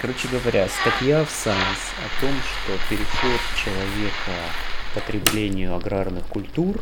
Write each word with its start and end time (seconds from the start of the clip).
Короче 0.00 0.28
говоря, 0.28 0.68
статья 0.68 1.24
в 1.24 1.28
Science 1.28 1.92
о 1.98 2.20
том, 2.20 2.30
что 2.30 2.72
переход 2.88 3.40
человека 3.56 4.30
к 4.92 4.94
потреблению 4.94 5.74
аграрных 5.74 6.24
культур 6.26 6.80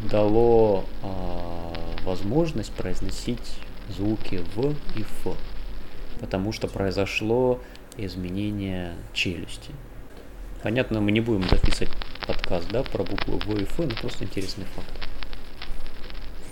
дало 0.00 0.84
э, 1.02 2.04
возможность 2.04 2.70
произносить 2.72 3.58
звуки 3.88 4.44
В 4.54 4.70
и 4.96 5.00
Ф, 5.02 5.36
потому 6.20 6.52
что 6.52 6.68
произошло 6.68 7.60
изменение 7.96 8.94
челюсти. 9.12 9.72
Понятно, 10.62 11.00
мы 11.00 11.10
не 11.10 11.20
будем 11.20 11.48
записывать 11.48 11.90
подкаст 12.28 12.68
да, 12.70 12.84
про 12.84 13.02
букву 13.02 13.38
В 13.38 13.58
и 13.58 13.64
Ф, 13.64 13.78
но 13.78 13.90
просто 14.00 14.22
интересный 14.22 14.66
факт 14.76 15.08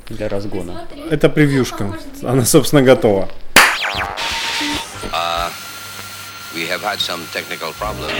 для 0.08 0.28
разгона. 0.28 0.88
Это 1.08 1.30
превьюшка. 1.30 1.96
Она, 2.22 2.44
собственно, 2.44 2.82
готова. 2.82 3.30
We 6.54 6.68
have 6.68 6.82
had 6.82 7.00
some 7.00 7.20
technical 7.32 7.72
problems. 7.72 8.12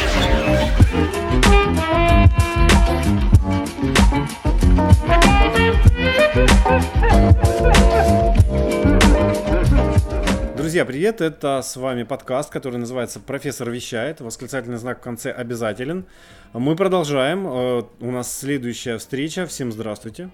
Друзья, 10.56 10.84
привет! 10.84 11.20
Это 11.20 11.62
с 11.62 11.76
вами 11.76 12.02
подкаст, 12.02 12.50
который 12.50 12.78
называется 12.78 13.20
«Профессор 13.20 13.70
вещает». 13.70 14.20
Восклицательный 14.20 14.78
знак 14.78 14.98
в 14.98 15.02
конце 15.02 15.30
обязателен. 15.30 16.04
Мы 16.52 16.74
продолжаем. 16.74 17.46
Э, 17.46 17.84
у 18.00 18.10
нас 18.10 18.36
следующая 18.36 18.98
встреча. 18.98 19.46
Всем 19.46 19.70
здравствуйте. 19.70 20.30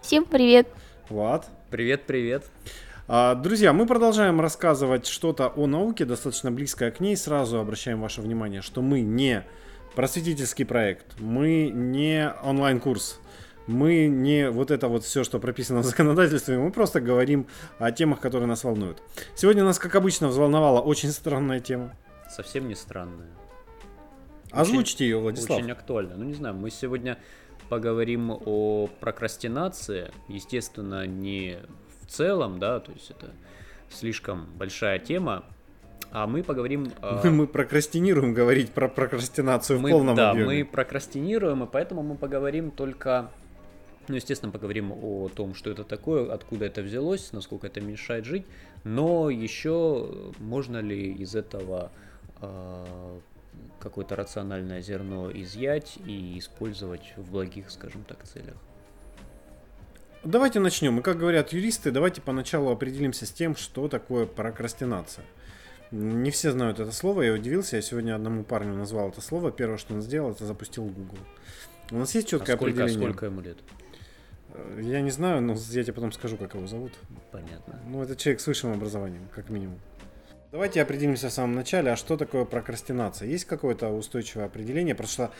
Всем 0.00 0.26
привет. 0.26 0.68
Влад. 1.08 1.48
Привет, 1.70 2.04
привет. 2.06 2.44
А, 3.14 3.34
друзья, 3.34 3.74
мы 3.74 3.86
продолжаем 3.86 4.40
рассказывать 4.40 5.06
что-то 5.06 5.48
о 5.48 5.66
науке, 5.66 6.06
достаточно 6.06 6.50
близкое 6.50 6.90
к 6.90 6.98
ней. 6.98 7.14
Сразу 7.14 7.58
обращаем 7.58 8.00
ваше 8.00 8.22
внимание, 8.22 8.62
что 8.62 8.80
мы 8.80 9.02
не 9.02 9.44
просветительский 9.94 10.64
проект, 10.64 11.20
мы 11.20 11.68
не 11.68 12.32
онлайн-курс, 12.42 13.20
мы 13.66 14.06
не 14.06 14.48
вот 14.48 14.70
это 14.70 14.88
вот 14.88 15.04
все, 15.04 15.24
что 15.24 15.38
прописано 15.40 15.80
в 15.80 15.84
законодательстве, 15.84 16.56
мы 16.56 16.72
просто 16.72 17.02
говорим 17.02 17.48
о 17.78 17.92
темах, 17.92 18.18
которые 18.18 18.48
нас 18.48 18.64
волнуют. 18.64 19.02
Сегодня 19.34 19.62
нас, 19.62 19.78
как 19.78 19.94
обычно, 19.94 20.28
взволновала 20.28 20.80
очень 20.80 21.10
странная 21.10 21.60
тема. 21.60 21.94
Совсем 22.30 22.66
не 22.66 22.74
странная. 22.74 23.28
Озвучите 24.52 25.04
ее, 25.04 25.18
Владислав. 25.18 25.58
Очень 25.58 25.70
актуально. 25.72 26.16
Ну, 26.16 26.24
не 26.24 26.32
знаю, 26.32 26.54
мы 26.54 26.70
сегодня 26.70 27.18
поговорим 27.68 28.30
о 28.30 28.88
прокрастинации. 29.00 30.10
Естественно, 30.28 31.06
не 31.06 31.58
целом, 32.12 32.58
да, 32.58 32.80
то 32.80 32.92
есть 32.92 33.10
это 33.10 33.30
слишком 33.90 34.46
большая 34.56 34.98
тема. 34.98 35.44
А 36.10 36.26
мы 36.26 36.42
поговорим... 36.42 36.92
Мы, 37.24 37.30
мы 37.30 37.46
прокрастинируем 37.46 38.34
говорить 38.34 38.70
про 38.70 38.88
прокрастинацию 38.88 39.80
мы, 39.80 39.88
в 39.88 39.92
полном 39.92 40.14
да, 40.14 40.30
объеме. 40.30 40.46
мы 40.46 40.64
прокрастинируем, 40.64 41.64
и 41.64 41.66
поэтому 41.66 42.02
мы 42.02 42.16
поговорим 42.16 42.70
только... 42.70 43.30
Ну, 44.08 44.16
естественно, 44.16 44.50
поговорим 44.50 44.92
о 44.92 45.30
том, 45.34 45.54
что 45.54 45.70
это 45.70 45.84
такое, 45.84 46.30
откуда 46.32 46.66
это 46.66 46.82
взялось, 46.82 47.32
насколько 47.32 47.68
это 47.68 47.80
мешает 47.80 48.24
жить, 48.24 48.44
но 48.82 49.30
еще 49.30 50.32
можно 50.40 50.78
ли 50.78 51.12
из 51.12 51.36
этого 51.36 51.92
э, 52.40 53.18
какое-то 53.78 54.16
рациональное 54.16 54.82
зерно 54.82 55.30
изъять 55.32 55.98
и 56.04 56.36
использовать 56.36 57.14
в 57.16 57.30
благих, 57.30 57.70
скажем 57.70 58.02
так, 58.02 58.24
целях. 58.24 58.56
Давайте 60.24 60.60
начнем. 60.60 61.00
И 61.00 61.02
как 61.02 61.18
говорят 61.18 61.52
юристы, 61.52 61.90
давайте 61.90 62.20
поначалу 62.20 62.70
определимся 62.70 63.26
с 63.26 63.30
тем, 63.30 63.56
что 63.56 63.88
такое 63.88 64.26
прокрастинация. 64.26 65.24
Не 65.90 66.30
все 66.30 66.52
знают 66.52 66.78
это 66.78 66.92
слово, 66.92 67.22
я 67.22 67.32
удивился. 67.32 67.76
Я 67.76 67.82
сегодня 67.82 68.14
одному 68.14 68.44
парню 68.44 68.74
назвал 68.74 69.10
это 69.10 69.20
слово. 69.20 69.50
Первое, 69.50 69.78
что 69.78 69.94
он 69.94 70.00
сделал, 70.00 70.30
это 70.30 70.46
запустил 70.46 70.84
Google. 70.84 71.18
У 71.90 71.96
нас 71.96 72.14
есть 72.14 72.28
четкое 72.28 72.54
а 72.54 72.58
сколько, 72.58 72.72
определение. 72.72 73.08
сколько 73.08 73.26
ему 73.26 73.40
лет? 73.40 73.58
Я 74.80 75.00
не 75.00 75.10
знаю, 75.10 75.42
но 75.42 75.54
я 75.54 75.82
тебе 75.82 75.92
потом 75.92 76.12
скажу, 76.12 76.36
как 76.36 76.54
его 76.54 76.66
зовут. 76.66 76.92
Понятно. 77.30 77.80
Ну, 77.86 78.02
это 78.02 78.14
человек 78.16 78.40
с 78.40 78.46
высшим 78.46 78.72
образованием, 78.72 79.28
как 79.34 79.50
минимум. 79.50 79.78
Давайте 80.52 80.82
определимся 80.82 81.30
в 81.30 81.32
самом 81.32 81.54
начале, 81.54 81.90
а 81.90 81.96
что 81.96 82.18
такое 82.18 82.44
прокрастинация? 82.44 83.26
Есть 83.26 83.46
какое-то 83.46 83.88
устойчивое 83.88 84.44
определение? 84.44 84.94
Что, 85.06 85.32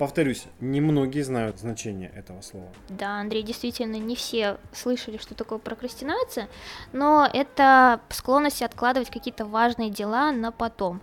повторюсь, 0.00 0.46
немногие 0.58 1.22
знают 1.22 1.60
значение 1.60 2.10
этого 2.16 2.40
слова. 2.40 2.66
Да, 2.88 3.20
Андрей, 3.20 3.44
действительно, 3.44 3.94
не 3.94 4.16
все 4.16 4.58
слышали, 4.72 5.18
что 5.18 5.36
такое 5.36 5.60
прокрастинация, 5.60 6.48
но 6.92 7.30
это 7.32 8.00
склонность 8.08 8.62
откладывать 8.62 9.10
какие-то 9.10 9.44
важные 9.44 9.90
дела 9.90 10.32
на 10.32 10.50
потом. 10.50 11.00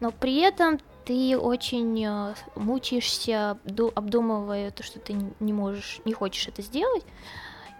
Но 0.00 0.10
при 0.10 0.40
этом 0.40 0.78
ты 1.06 1.38
очень 1.38 2.04
э, 2.04 2.34
мучаешься, 2.56 3.56
обдумывая 3.94 4.70
то, 4.70 4.82
что 4.82 5.00
ты 5.00 5.16
не 5.40 5.54
можешь, 5.54 6.02
не 6.04 6.12
хочешь 6.12 6.46
это 6.46 6.60
сделать, 6.60 7.06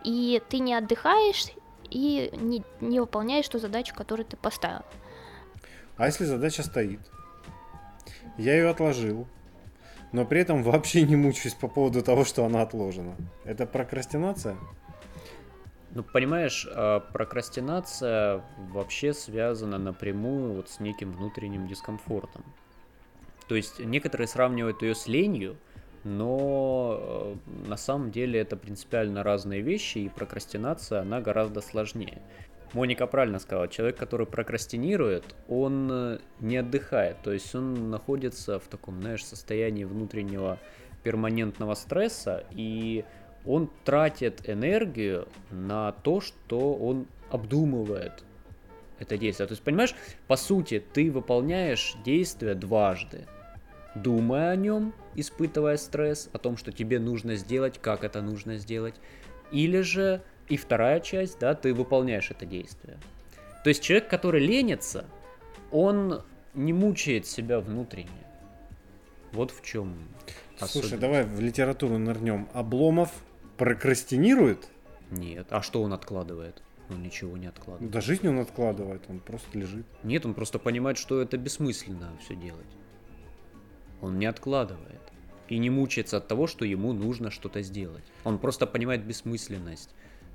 и 0.04 0.40
ты 0.48 0.60
не 0.60 0.72
отдыхаешь 0.74 1.48
и 1.90 2.30
не, 2.32 2.64
не 2.80 2.98
выполняешь 2.98 3.46
ту 3.46 3.58
задачу, 3.58 3.94
которую 3.94 4.24
ты 4.24 4.38
поставил. 4.38 4.80
А 5.96 6.06
если 6.06 6.24
задача 6.24 6.62
стоит, 6.62 7.00
я 8.38 8.54
ее 8.54 8.68
отложил, 8.70 9.26
но 10.12 10.24
при 10.24 10.40
этом 10.40 10.62
вообще 10.62 11.02
не 11.02 11.16
мучаюсь 11.16 11.54
по 11.54 11.68
поводу 11.68 12.02
того, 12.02 12.24
что 12.24 12.44
она 12.44 12.62
отложена. 12.62 13.16
Это 13.44 13.66
прокрастинация? 13.66 14.56
Ну, 15.94 16.02
понимаешь, 16.02 16.66
а, 16.70 17.00
прокрастинация 17.00 18.42
вообще 18.70 19.12
связана 19.12 19.78
напрямую 19.78 20.54
вот 20.54 20.70
с 20.70 20.80
неким 20.80 21.12
внутренним 21.12 21.66
дискомфортом. 21.66 22.44
То 23.46 23.56
есть 23.56 23.78
некоторые 23.78 24.28
сравнивают 24.28 24.82
ее 24.82 24.94
с 24.94 25.06
ленью, 25.06 25.56
но 26.04 27.36
э, 27.46 27.68
на 27.68 27.76
самом 27.76 28.10
деле 28.10 28.40
это 28.40 28.56
принципиально 28.56 29.22
разные 29.22 29.60
вещи, 29.60 29.98
и 29.98 30.08
прокрастинация, 30.08 31.02
она 31.02 31.20
гораздо 31.20 31.60
сложнее. 31.60 32.22
Моника 32.72 33.06
правильно 33.06 33.38
сказала, 33.38 33.68
человек, 33.68 33.96
который 33.96 34.26
прокрастинирует, 34.26 35.24
он 35.48 35.88
э, 35.90 36.18
не 36.40 36.56
отдыхает, 36.56 37.18
то 37.22 37.32
есть 37.32 37.54
он 37.54 37.90
находится 37.90 38.58
в 38.58 38.66
таком, 38.68 39.00
знаешь, 39.02 39.24
состоянии 39.24 39.84
внутреннего 39.84 40.58
перманентного 41.02 41.74
стресса, 41.74 42.44
и 42.50 43.04
он 43.44 43.70
тратит 43.84 44.48
энергию 44.48 45.28
на 45.50 45.92
то, 45.92 46.20
что 46.20 46.74
он 46.74 47.06
обдумывает 47.30 48.24
это 48.98 49.18
действие. 49.18 49.46
То 49.46 49.52
есть, 49.52 49.62
понимаешь, 49.62 49.94
по 50.26 50.36
сути, 50.36 50.82
ты 50.92 51.10
выполняешь 51.10 51.96
действие 52.04 52.54
дважды, 52.54 53.26
думая 53.94 54.50
о 54.50 54.56
нем, 54.56 54.94
испытывая 55.14 55.76
стресс, 55.76 56.30
о 56.32 56.38
том, 56.38 56.56
что 56.56 56.72
тебе 56.72 56.98
нужно 56.98 57.36
сделать, 57.36 57.78
как 57.78 58.04
это 58.04 58.22
нужно 58.22 58.56
сделать, 58.56 58.94
или 59.50 59.80
же 59.80 60.22
и 60.48 60.56
вторая 60.56 61.00
часть, 61.00 61.38
да, 61.38 61.54
ты 61.54 61.72
выполняешь 61.72 62.30
это 62.30 62.46
действие. 62.46 62.98
То 63.64 63.68
есть 63.68 63.82
человек, 63.82 64.08
который 64.08 64.44
ленится, 64.44 65.04
он 65.70 66.22
не 66.54 66.72
мучает 66.72 67.26
себя 67.26 67.60
внутренне. 67.60 68.10
Вот 69.32 69.50
в 69.50 69.62
чем. 69.62 69.96
Слушай, 70.58 70.98
давай 70.98 71.24
в 71.24 71.40
литературу 71.40 71.98
нырнем. 71.98 72.48
Обломов 72.52 73.10
прокрастинирует? 73.56 74.68
Нет. 75.10 75.46
А 75.50 75.62
что 75.62 75.82
он 75.82 75.92
откладывает? 75.92 76.62
Он 76.90 77.02
ничего 77.02 77.36
не 77.36 77.46
откладывает. 77.46 77.90
Да 77.90 78.00
жизнь 78.00 78.28
он 78.28 78.38
откладывает, 78.38 79.02
он 79.08 79.20
просто 79.20 79.58
лежит. 79.58 79.86
Нет, 80.02 80.26
он 80.26 80.34
просто 80.34 80.58
понимает, 80.58 80.98
что 80.98 81.20
это 81.22 81.38
бессмысленно 81.38 82.12
все 82.22 82.34
делать. 82.34 82.66
Он 84.00 84.18
не 84.18 84.26
откладывает. 84.26 85.00
И 85.48 85.58
не 85.58 85.70
мучается 85.70 86.16
от 86.18 86.28
того, 86.28 86.46
что 86.46 86.64
ему 86.64 86.92
нужно 86.92 87.30
что-то 87.30 87.62
сделать. 87.62 88.04
Он 88.24 88.38
просто 88.38 88.66
понимает 88.66 89.04
бессмысленность 89.04 89.90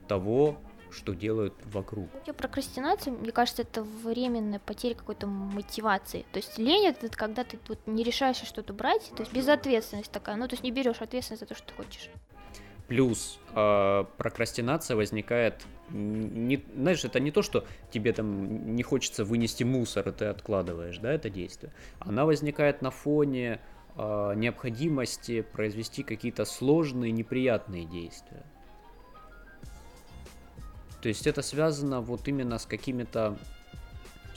того, 0.07 0.57
что 0.91 1.13
делают 1.13 1.53
вокруг. 1.65 2.09
Прокрастинация, 2.37 3.13
мне 3.13 3.31
кажется, 3.31 3.61
это 3.61 3.83
временная 3.83 4.59
потеря 4.59 4.95
какой-то 4.95 5.27
мотивации. 5.27 6.25
То 6.31 6.37
есть 6.37 6.57
лень 6.57 6.85
это 6.85 7.09
когда 7.09 7.43
ты 7.43 7.59
вот 7.67 7.79
не 7.85 8.03
решаешься 8.03 8.45
что-то 8.45 8.73
брать, 8.73 9.11
то 9.15 9.23
есть 9.23 9.33
безответственность 9.33 10.11
такая, 10.11 10.35
ну 10.35 10.47
то 10.47 10.53
есть 10.53 10.63
не 10.63 10.71
берешь 10.71 11.01
ответственность 11.01 11.41
за 11.41 11.47
то, 11.47 11.55
что 11.55 11.67
ты 11.67 11.73
хочешь. 11.73 12.09
Плюс 12.87 13.37
э, 13.53 14.05
прокрастинация 14.17 14.95
возникает, 14.95 15.65
не, 15.89 16.63
знаешь, 16.73 17.03
это 17.03 17.19
не 17.19 17.31
то, 17.31 17.41
что 17.41 17.65
тебе 17.91 18.13
там 18.13 18.75
не 18.75 18.83
хочется 18.83 19.25
вынести 19.25 19.65
мусор, 19.65 20.07
и 20.07 20.11
ты 20.13 20.25
откладываешь, 20.25 20.97
да, 20.99 21.11
это 21.11 21.29
действие. 21.29 21.73
Она 21.99 22.25
возникает 22.25 22.81
на 22.81 22.91
фоне 22.91 23.59
э, 23.97 24.33
необходимости 24.37 25.41
произвести 25.41 26.03
какие-то 26.03 26.45
сложные, 26.45 27.11
неприятные 27.11 27.83
действия. 27.83 28.45
То 31.01 31.09
есть 31.09 31.27
это 31.27 31.41
связано 31.41 32.01
вот 32.01 32.27
именно 32.27 32.57
с 32.57 32.65
какими-то 32.65 33.37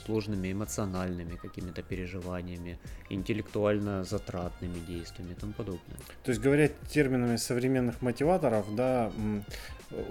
сложными 0.05 0.51
эмоциональными 0.51 1.35
какими-то 1.35 1.81
переживаниями, 1.83 2.79
интеллектуально 3.09 4.03
затратными 4.03 4.79
действиями 4.87 5.33
и 5.33 5.35
тому 5.35 5.53
подобное. 5.53 5.97
То 6.23 6.31
есть, 6.31 6.41
говоря 6.41 6.69
терминами 6.89 7.37
современных 7.37 8.01
мотиваторов, 8.01 8.75
да, 8.75 9.11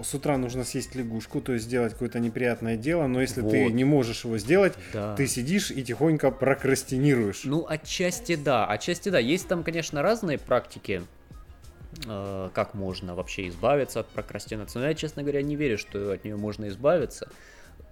с 0.03 0.13
утра 0.13 0.37
нужно 0.37 0.63
съесть 0.63 0.95
лягушку, 0.95 1.41
то 1.41 1.53
есть 1.53 1.65
сделать 1.65 1.93
какое-то 1.93 2.19
неприятное 2.19 2.77
дело, 2.77 3.07
но 3.07 3.21
если 3.21 3.41
вот. 3.41 3.51
ты 3.51 3.71
не 3.71 3.83
можешь 3.83 4.25
его 4.25 4.37
сделать, 4.37 4.73
да. 4.93 5.15
ты 5.15 5.27
сидишь 5.27 5.71
и 5.71 5.83
тихонько 5.83 6.31
прокрастинируешь. 6.31 7.41
Ну, 7.45 7.65
отчасти 7.67 8.35
да, 8.35 8.65
отчасти 8.65 9.09
да. 9.09 9.19
Есть 9.19 9.47
там, 9.47 9.63
конечно, 9.63 10.01
разные 10.01 10.37
практики, 10.37 11.03
как 12.05 12.73
можно 12.73 13.15
вообще 13.15 13.49
избавиться 13.49 13.99
от 13.99 14.07
прокрастинации. 14.07 14.79
Но 14.79 14.87
я, 14.87 14.93
честно 14.93 15.23
говоря, 15.23 15.41
не 15.41 15.55
верю, 15.55 15.77
что 15.77 16.11
от 16.11 16.23
нее 16.23 16.37
можно 16.37 16.67
избавиться. 16.69 17.29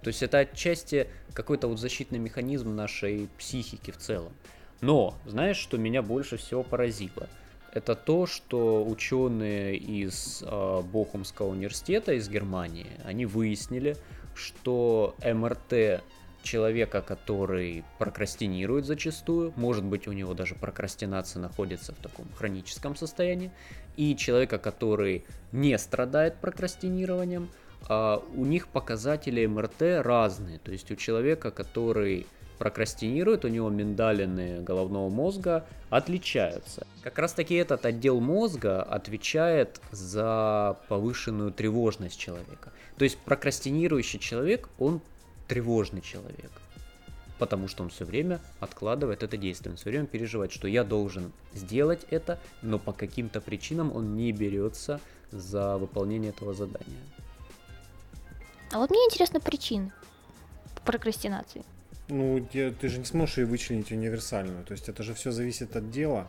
То 0.02 0.08
есть 0.08 0.22
это 0.22 0.38
отчасти 0.38 1.08
какой-то 1.34 1.68
вот 1.68 1.78
защитный 1.78 2.18
механизм 2.18 2.74
нашей 2.74 3.28
психики 3.38 3.90
в 3.90 3.98
целом. 3.98 4.32
Но, 4.80 5.14
знаешь, 5.26 5.58
что 5.58 5.76
меня 5.76 6.02
больше 6.02 6.38
всего 6.38 6.62
поразило? 6.62 7.28
Это 7.72 7.94
то, 7.94 8.26
что 8.26 8.84
ученые 8.84 9.76
из 9.76 10.42
э, 10.44 10.82
Бохумского 10.82 11.48
университета 11.48 12.14
из 12.14 12.28
Германии, 12.28 12.88
они 13.04 13.26
выяснили, 13.26 13.96
что 14.34 15.14
МРТ 15.22 16.02
человека, 16.42 17.02
который 17.02 17.84
прокрастинирует 17.98 18.86
зачастую, 18.86 19.52
может 19.56 19.84
быть 19.84 20.08
у 20.08 20.12
него 20.12 20.34
даже 20.34 20.54
прокрастинация 20.54 21.40
находится 21.40 21.92
в 21.92 21.98
таком 21.98 22.26
хроническом 22.34 22.96
состоянии, 22.96 23.52
и 24.00 24.16
человека, 24.16 24.58
который 24.58 25.24
не 25.52 25.76
страдает 25.76 26.36
прокрастинированием, 26.36 27.50
а 27.86 28.22
у 28.34 28.46
них 28.46 28.68
показатели 28.68 29.44
МРТ 29.44 30.02
разные. 30.02 30.58
То 30.58 30.72
есть 30.72 30.90
у 30.90 30.96
человека, 30.96 31.50
который 31.50 32.26
прокрастинирует, 32.58 33.44
у 33.44 33.48
него 33.48 33.68
миндалины 33.68 34.62
головного 34.62 35.10
мозга 35.10 35.66
отличаются. 35.90 36.86
Как 37.02 37.18
раз 37.18 37.34
таки 37.34 37.54
этот 37.54 37.84
отдел 37.84 38.20
мозга 38.20 38.82
отвечает 38.82 39.82
за 39.90 40.78
повышенную 40.88 41.52
тревожность 41.52 42.18
человека. 42.18 42.72
То 42.96 43.04
есть 43.04 43.18
прокрастинирующий 43.18 44.18
человек, 44.18 44.70
он 44.78 45.02
тревожный 45.46 46.00
человек. 46.00 46.50
Потому 47.40 47.68
что 47.68 47.82
он 47.82 47.88
все 47.88 48.04
время 48.04 48.38
откладывает 48.60 49.22
это 49.22 49.38
действие, 49.38 49.72
он 49.72 49.78
все 49.78 49.88
время 49.88 50.06
переживает, 50.06 50.52
что 50.52 50.68
я 50.68 50.84
должен 50.84 51.32
сделать 51.54 52.04
это, 52.10 52.38
но 52.60 52.78
по 52.78 52.92
каким-то 52.92 53.40
причинам 53.40 53.96
он 53.96 54.14
не 54.14 54.30
берется 54.30 55.00
за 55.30 55.78
выполнение 55.78 56.30
этого 56.30 56.52
задания. 56.52 57.00
А 58.72 58.78
вот 58.78 58.90
мне 58.90 59.00
интересны 59.06 59.40
причины 59.40 59.90
прокрастинации. 60.84 61.64
Ну, 62.08 62.46
ты, 62.52 62.88
же 62.88 62.98
не 62.98 63.06
сможешь 63.06 63.38
ее 63.38 63.46
вычленить 63.46 63.90
универсальную. 63.90 64.62
То 64.64 64.72
есть 64.72 64.90
это 64.90 65.02
же 65.02 65.14
все 65.14 65.30
зависит 65.30 65.76
от 65.76 65.90
дела. 65.90 66.28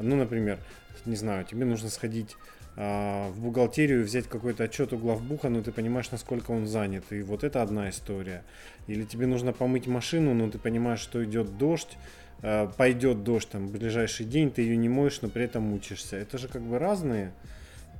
Ну, 0.00 0.16
например, 0.16 0.58
не 1.06 1.14
знаю, 1.14 1.44
тебе 1.44 1.64
нужно 1.64 1.90
сходить 1.90 2.36
в 2.80 3.34
бухгалтерию, 3.36 4.04
взять 4.04 4.26
какой-то 4.26 4.64
отчет 4.64 4.92
у 4.92 4.98
главбуха, 4.98 5.48
но 5.48 5.62
ты 5.62 5.70
понимаешь, 5.70 6.10
насколько 6.10 6.50
он 6.50 6.66
занят. 6.66 7.04
И 7.10 7.22
вот 7.22 7.44
это 7.44 7.60
одна 7.60 7.90
история. 7.90 8.42
Или 8.86 9.04
тебе 9.04 9.26
нужно 9.26 9.52
помыть 9.52 9.86
машину, 9.86 10.32
но 10.32 10.50
ты 10.50 10.58
понимаешь, 10.58 11.00
что 11.00 11.22
идет 11.24 11.58
дождь, 11.58 11.98
а, 12.42 12.68
пойдет 12.68 13.22
дождь 13.22 13.50
там 13.50 13.66
в 13.66 13.72
ближайший 13.72 14.24
день, 14.24 14.50
ты 14.50 14.62
ее 14.62 14.76
не 14.76 14.88
моешь, 14.88 15.20
но 15.20 15.28
при 15.28 15.44
этом 15.44 15.64
мучишься. 15.64 16.16
Это 16.16 16.38
же 16.38 16.48
как 16.48 16.62
бы 16.62 16.78
разные 16.78 17.32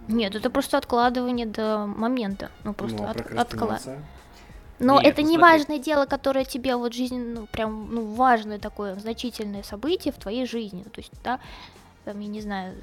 нет, 0.09 0.35
это 0.35 0.50
просто 0.50 0.79
откладывание 0.79 1.47
до 1.47 1.87
момента. 1.87 2.50
Ну, 2.65 2.73
просто 2.73 2.99
ну, 2.99 3.05
а 3.05 3.11
от, 3.11 3.21
откладывание. 3.33 4.05
Но 4.79 4.99
Нет, 4.99 5.12
это 5.12 5.23
не 5.23 5.37
смотри. 5.37 5.59
важное 5.59 5.79
дело, 5.79 6.06
которое 6.06 6.44
тебе 6.44 6.75
вот 6.75 6.94
жизненно, 6.94 7.41
ну, 7.41 7.47
прям, 7.47 7.94
ну, 7.94 8.15
важное 8.15 8.59
такое 8.59 8.94
значительное 8.94 9.62
событие 9.62 10.12
в 10.12 10.17
твоей 10.17 10.47
жизни. 10.47 10.85
То 10.85 11.00
есть, 11.00 11.12
да, 11.23 11.38
там, 12.05 12.20
я 12.20 12.29
не 12.29 12.41
знаю, 12.41 12.76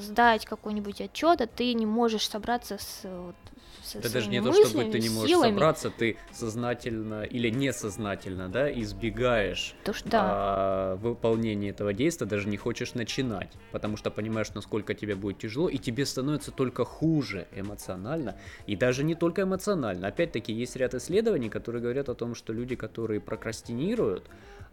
сдать 0.00 0.44
какой-нибудь 0.46 1.00
отчет, 1.00 1.40
а 1.40 1.46
ты 1.46 1.72
не 1.74 1.86
можешь 1.86 2.28
собраться 2.28 2.78
с 2.78 3.00
вот, 3.04 3.36
со 3.82 3.98
Это 3.98 4.12
даже 4.12 4.28
не 4.30 4.40
то, 4.40 4.52
чтобы 4.52 4.84
ты 4.84 4.98
не 4.98 5.08
можешь 5.08 5.30
силами. 5.30 5.50
собраться, 5.50 5.90
ты 5.90 6.16
сознательно 6.32 7.22
или 7.22 7.50
несознательно, 7.50 8.48
да, 8.48 8.70
избегаешь 8.70 9.74
то, 9.84 9.92
что, 9.92 10.08
да. 10.08 10.20
а, 10.22 10.96
выполнения 10.96 11.70
этого 11.70 11.92
действия, 11.92 12.26
даже 12.26 12.48
не 12.48 12.56
хочешь 12.56 12.94
начинать, 12.94 13.52
потому 13.72 13.96
что 13.96 14.10
понимаешь, 14.10 14.48
насколько 14.54 14.94
тебе 14.94 15.14
будет 15.14 15.38
тяжело, 15.38 15.68
и 15.68 15.78
тебе 15.78 16.06
становится 16.06 16.50
только 16.50 16.84
хуже 16.84 17.46
эмоционально, 17.54 18.36
и 18.66 18.76
даже 18.76 19.04
не 19.04 19.14
только 19.14 19.42
эмоционально. 19.42 20.08
Опять-таки, 20.08 20.52
есть 20.52 20.76
ряд 20.76 20.94
исследований, 20.94 21.48
которые 21.48 21.82
говорят 21.82 22.08
о 22.08 22.14
том, 22.14 22.34
что 22.34 22.52
люди, 22.52 22.76
которые 22.76 23.20
прокрастинируют, 23.20 24.24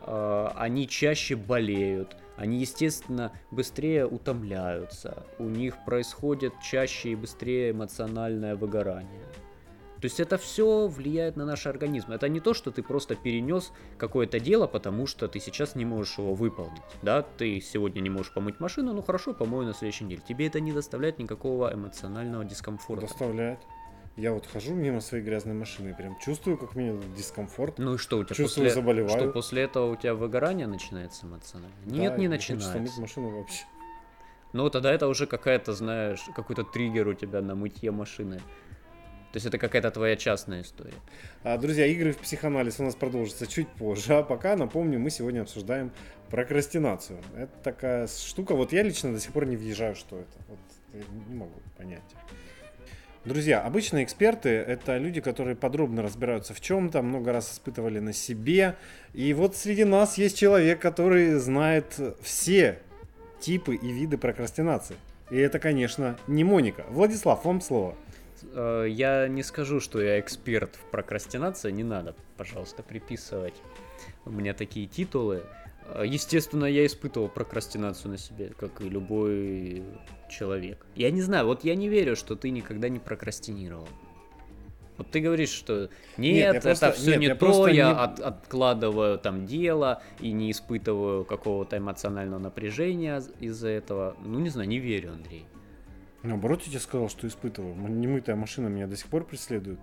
а, 0.01 0.53
они 0.55 0.87
чаще 0.87 1.35
болеют, 1.35 2.15
они, 2.37 2.59
естественно, 2.59 3.31
быстрее 3.51 4.05
утомляются, 4.05 5.23
у 5.39 5.45
них 5.45 5.75
происходит 5.85 6.53
чаще 6.61 7.09
и 7.09 7.15
быстрее 7.15 7.71
эмоциональное 7.71 8.55
выгорание. 8.55 8.94
То 9.01 10.07
есть 10.07 10.19
это 10.19 10.37
все 10.37 10.87
влияет 10.87 11.35
на 11.35 11.45
наш 11.45 11.65
организм. 11.65 12.11
Это 12.11 12.29
не 12.29 12.39
то, 12.39 12.53
что 12.53 12.69
ты 12.69 12.83
просто 12.83 13.15
перенес 13.15 13.71
какое-то 13.97 14.39
дело, 14.39 14.67
потому 14.67 15.07
что 15.07 15.27
ты 15.27 15.39
сейчас 15.39 15.73
не 15.73 15.85
можешь 15.85 16.17
его 16.17 16.35
выполнить. 16.35 16.81
Да, 17.01 17.23
ты 17.23 17.59
сегодня 17.61 18.01
не 18.01 18.09
можешь 18.09 18.33
помыть 18.33 18.59
машину, 18.59 18.93
ну 18.93 19.01
хорошо, 19.01 19.33
помою 19.33 19.65
на 19.65 19.73
следующей 19.73 20.03
неделе. 20.03 20.21
Тебе 20.27 20.47
это 20.47 20.59
не 20.59 20.73
доставляет 20.73 21.17
никакого 21.17 21.73
эмоционального 21.73 22.45
дискомфорта. 22.45 23.07
Доставляет. 23.07 23.59
Я 24.17 24.31
вот 24.31 24.45
хожу 24.45 24.73
мимо 24.75 25.01
своей 25.01 25.23
грязной 25.23 25.55
машины, 25.55 25.93
прям 25.93 26.17
чувствую, 26.19 26.57
как 26.57 26.75
мне 26.75 26.97
дискомфорт. 27.17 27.79
Ну 27.79 27.95
и 27.95 27.97
что 27.97 28.19
у 28.19 28.23
тебя 28.23 28.35
чувствую, 28.35 28.67
после, 28.67 28.81
заболеваю. 28.81 29.19
Что 29.19 29.29
после 29.29 29.63
этого 29.63 29.91
у 29.91 29.95
тебя 29.97 30.15
выгорание 30.15 30.67
начинается 30.67 31.25
эмоционально? 31.25 31.75
Да, 31.85 31.95
Нет, 31.95 32.17
не 32.17 32.29
начинается. 32.29 32.79
Не 32.79 33.01
машину 33.01 33.39
вообще. 33.39 33.65
Ну 34.53 34.69
тогда 34.69 34.93
это 34.93 35.09
уже 35.09 35.27
какая-то, 35.27 35.73
знаешь, 35.73 36.21
какой-то 36.33 36.63
триггер 36.63 37.09
у 37.09 37.13
тебя 37.13 37.41
на 37.41 37.55
мытье 37.55 37.91
машины. 37.91 38.39
То 39.35 39.37
есть 39.37 39.47
это 39.47 39.57
какая-то 39.57 39.91
твоя 39.91 40.15
частная 40.15 40.61
история. 40.61 40.93
А, 41.43 41.57
друзья, 41.57 41.85
игры 41.87 42.13
в 42.13 42.19
психоанализ 42.19 42.79
у 42.79 42.83
нас 42.83 42.95
продолжатся 42.95 43.47
чуть 43.47 43.67
позже. 43.67 44.13
А 44.13 44.23
пока, 44.23 44.55
напомню, 44.55 44.97
мы 44.97 45.09
сегодня 45.09 45.41
обсуждаем 45.41 45.91
прокрастинацию. 46.29 47.19
Это 47.35 47.51
такая 47.61 48.07
штука. 48.07 48.55
Вот 48.55 48.71
я 48.71 48.81
лично 48.81 49.11
до 49.11 49.19
сих 49.19 49.33
пор 49.33 49.45
не 49.45 49.57
въезжаю, 49.57 49.93
что 49.97 50.19
это. 50.19 50.37
Вот, 50.47 51.03
не 51.27 51.35
могу 51.35 51.51
понять. 51.77 51.99
Друзья, 53.25 53.61
обычно 53.61 54.05
эксперты 54.05 54.51
это 54.51 54.97
люди, 54.97 55.19
которые 55.19 55.57
подробно 55.57 56.01
разбираются 56.01 56.53
в 56.53 56.61
чем-то, 56.61 57.01
много 57.01 57.33
раз 57.33 57.51
испытывали 57.51 57.99
на 57.99 58.13
себе. 58.13 58.77
И 59.13 59.33
вот 59.33 59.57
среди 59.57 59.83
нас 59.83 60.17
есть 60.17 60.37
человек, 60.37 60.79
который 60.79 61.33
знает 61.33 61.99
все 62.21 62.79
типы 63.41 63.75
и 63.75 63.91
виды 63.91 64.17
прокрастинации. 64.17 64.95
И 65.29 65.37
это, 65.37 65.59
конечно, 65.59 66.17
не 66.27 66.45
Моника. 66.45 66.85
Владислав, 66.89 67.43
вам 67.43 67.59
слово. 67.59 67.95
Э, 68.53 68.85
я 68.87 69.27
не 69.27 69.43
скажу, 69.43 69.79
что 69.79 70.01
я 70.01 70.19
эксперт 70.19 70.75
в 70.75 70.91
прокрастинации, 70.91 71.71
не 71.71 71.83
надо, 71.83 72.15
пожалуйста, 72.37 72.83
приписывать 72.83 73.55
у 74.25 74.31
меня 74.31 74.53
такие 74.53 74.87
титулы. 74.87 75.43
Э, 75.87 76.03
естественно, 76.05 76.65
я 76.65 76.85
испытывал 76.85 77.29
прокрастинацию 77.29 78.11
на 78.11 78.17
себе, 78.17 78.51
как 78.57 78.81
и 78.81 78.89
любой 78.89 79.83
человек. 80.29 80.85
Я 80.95 81.11
не 81.11 81.21
знаю, 81.21 81.45
вот 81.45 81.63
я 81.63 81.75
не 81.75 81.89
верю, 81.89 82.15
что 82.15 82.35
ты 82.35 82.49
никогда 82.49 82.89
не 82.89 82.99
прокрастинировал. 82.99 83.87
Вот 84.97 85.11
ты 85.11 85.19
говоришь, 85.19 85.49
что 85.49 85.89
нет, 86.17 86.53
нет 86.53 86.65
это 86.65 86.91
все 86.93 87.11
нет, 87.11 87.19
не 87.19 87.25
я 87.27 87.35
то, 87.35 87.67
я 87.67 87.89
не... 87.89 87.99
от, 87.99 88.19
откладываю 88.21 89.19
там 89.19 89.45
дело 89.45 90.01
и 90.21 90.31
не 90.31 90.51
испытываю 90.51 91.25
какого-то 91.25 91.77
эмоционального 91.77 92.39
напряжения 92.39 93.21
из-за 93.41 93.69
этого. 93.69 94.15
Ну, 94.23 94.39
не 94.39 94.49
знаю, 94.49 94.69
не 94.69 94.79
верю, 94.79 95.11
Андрей. 95.11 95.45
Наоборот, 96.25 96.61
я 96.63 96.71
тебе 96.71 96.79
сказал, 96.79 97.09
что 97.09 97.27
испытываю. 97.27 97.75
Немытая 97.75 98.35
машина 98.35 98.67
меня 98.67 98.87
до 98.87 98.97
сих 98.97 99.07
пор 99.07 99.25
преследует. 99.25 99.79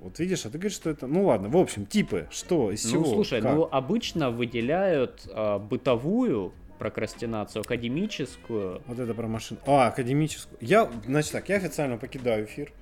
Вот 0.00 0.18
видишь, 0.18 0.44
а 0.46 0.50
ты 0.50 0.58
говоришь, 0.58 0.74
что 0.74 0.90
это... 0.90 1.06
Ну 1.06 1.26
ладно, 1.26 1.48
в 1.48 1.56
общем, 1.56 1.86
типы, 1.86 2.26
что, 2.30 2.72
из 2.72 2.84
ну, 2.86 2.90
чего? 2.90 3.04
Ну, 3.04 3.14
слушай, 3.14 3.40
как? 3.40 3.54
ну 3.54 3.68
обычно 3.70 4.30
выделяют 4.30 5.28
а, 5.32 5.60
бытовую 5.60 6.52
прокрастинацию, 6.80 7.62
академическую. 7.62 8.82
Вот 8.86 8.98
это 8.98 9.14
про 9.14 9.28
машину. 9.28 9.60
А, 9.64 9.86
академическую. 9.86 10.58
Я, 10.60 10.90
значит 11.06 11.30
так, 11.30 11.48
я 11.48 11.56
официально 11.56 11.98
покидаю 11.98 12.46
эфир. 12.46 12.72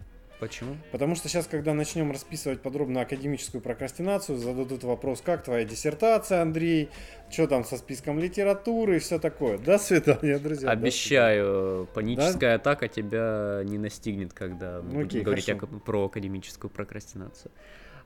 Почему? 0.40 0.76
Потому 0.90 1.14
что 1.14 1.28
сейчас, 1.28 1.46
когда 1.46 1.74
начнем 1.74 2.10
расписывать 2.10 2.62
подробно 2.62 3.02
академическую 3.02 3.60
прокрастинацию, 3.60 4.38
зададут 4.38 4.82
вопрос, 4.84 5.20
как 5.20 5.44
твоя 5.44 5.64
диссертация, 5.64 6.40
Андрей, 6.40 6.88
что 7.30 7.46
там 7.46 7.62
со 7.62 7.76
списком 7.76 8.18
литературы 8.18 8.96
и 8.96 8.98
все 9.00 9.18
такое. 9.18 9.58
До 9.58 9.78
свидания, 9.78 10.38
друзья. 10.38 10.70
Обещаю, 10.70 11.86
паническая 11.94 12.52
да? 12.52 12.54
атака 12.54 12.88
тебя 12.88 13.60
не 13.64 13.76
настигнет, 13.76 14.32
когда 14.32 14.80
мы 14.80 15.02
Окей, 15.02 15.04
будем 15.04 15.22
говорить 15.24 15.48
о, 15.50 15.56
про 15.56 16.06
академическую 16.06 16.70
прокрастинацию. 16.70 17.52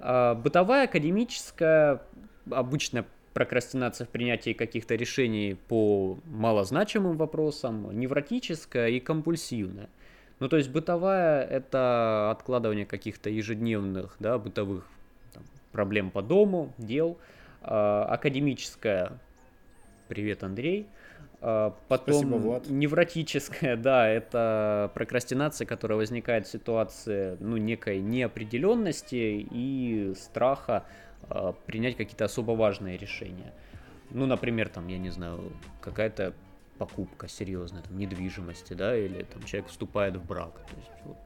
А, 0.00 0.34
бытовая 0.34 0.84
академическая 0.84 2.02
обычная 2.50 3.06
прокрастинация 3.32 4.06
в 4.06 4.10
принятии 4.10 4.54
каких-то 4.54 4.96
решений 4.96 5.56
по 5.68 6.18
малозначимым 6.24 7.16
вопросам, 7.16 7.96
невротическая 7.96 8.88
и 8.88 8.98
компульсивная. 9.00 9.88
Ну, 10.40 10.48
то 10.48 10.56
есть 10.56 10.70
бытовая– 10.70 11.44
это 11.50 12.30
откладывание 12.30 12.86
каких-то 12.86 13.30
ежедневных, 13.30 14.16
да, 14.18 14.38
бытовых 14.38 14.86
там, 15.32 15.44
проблем 15.72 16.10
по 16.10 16.22
дому, 16.22 16.72
дел. 16.78 17.18
А, 17.62 18.04
академическая, 18.04 19.12
привет, 20.08 20.42
Андрей. 20.42 20.86
А, 21.40 21.74
потом 21.88 22.14
Спасибо, 22.14 22.36
Влад. 22.36 22.68
невротическая, 22.68 23.76
да, 23.76 24.08
это 24.08 24.90
прокрастинация, 24.94 25.66
которая 25.66 25.98
возникает 25.98 26.46
в 26.46 26.50
ситуации 26.50 27.36
ну, 27.40 27.56
некой 27.56 28.00
неопределенности 28.00 29.46
и 29.50 30.14
страха 30.16 30.84
а, 31.28 31.52
принять 31.66 31.96
какие-то 31.96 32.24
особо 32.24 32.52
важные 32.52 32.98
решения. 32.98 33.52
Ну, 34.10 34.26
например, 34.26 34.68
там, 34.68 34.88
я 34.88 34.98
не 34.98 35.10
знаю, 35.10 35.52
какая-то 35.80 36.34
покупка 36.78 37.28
серьезная, 37.28 37.82
там, 37.82 37.96
недвижимости, 37.98 38.74
да, 38.74 38.96
или 38.96 39.22
там 39.24 39.42
человек 39.44 39.70
вступает 39.70 40.16
в 40.16 40.26
брак. 40.26 40.54
То 40.66 40.76
есть 40.76 41.04
вот 41.04 41.16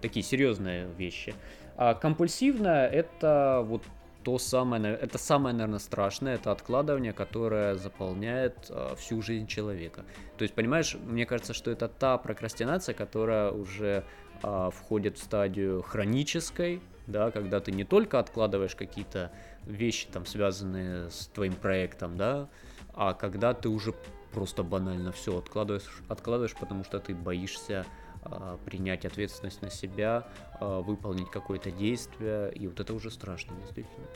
такие 0.00 0.22
серьезные 0.22 0.88
вещи. 0.98 1.34
А 1.76 1.94
компульсивно 1.94 2.86
это 2.86 3.62
вот 3.64 3.82
то 4.24 4.38
самое, 4.38 4.94
это 4.94 5.18
самое, 5.18 5.54
наверное, 5.54 5.78
страшное, 5.78 6.36
это 6.36 6.50
откладывание, 6.50 7.12
которое 7.12 7.76
заполняет 7.76 8.54
э, 8.70 8.94
всю 8.96 9.20
жизнь 9.20 9.46
человека. 9.46 10.04
То 10.38 10.42
есть, 10.42 10.54
понимаешь, 10.54 10.96
мне 11.04 11.26
кажется, 11.26 11.52
что 11.52 11.70
это 11.70 11.88
та 11.88 12.16
прокрастинация, 12.16 12.94
которая 12.94 13.50
уже 13.50 14.04
э, 14.42 14.70
входит 14.72 15.18
в 15.18 15.22
стадию 15.22 15.82
хронической, 15.82 16.80
да, 17.06 17.30
когда 17.30 17.60
ты 17.60 17.70
не 17.70 17.84
только 17.84 18.18
откладываешь 18.18 18.74
какие-то 18.74 19.30
вещи, 19.66 20.06
там, 20.10 20.24
связанные 20.24 21.10
с 21.10 21.26
твоим 21.26 21.52
проектом, 21.54 22.16
да, 22.16 22.48
а 22.94 23.12
когда 23.12 23.52
ты 23.52 23.68
уже 23.68 23.94
просто 24.34 24.62
банально 24.62 25.12
все 25.12 25.38
откладываешь, 25.38 26.02
откладываешь, 26.08 26.54
потому 26.54 26.84
что 26.84 26.98
ты 26.98 27.14
боишься 27.14 27.86
а, 28.22 28.58
принять 28.64 29.04
ответственность 29.04 29.62
на 29.62 29.70
себя, 29.70 30.26
а, 30.60 30.80
выполнить 30.80 31.30
какое-то 31.30 31.70
действие, 31.70 32.52
и 32.52 32.66
вот 32.66 32.80
это 32.80 32.92
уже 32.92 33.10
страшно, 33.10 33.54
действительно. 33.62 34.06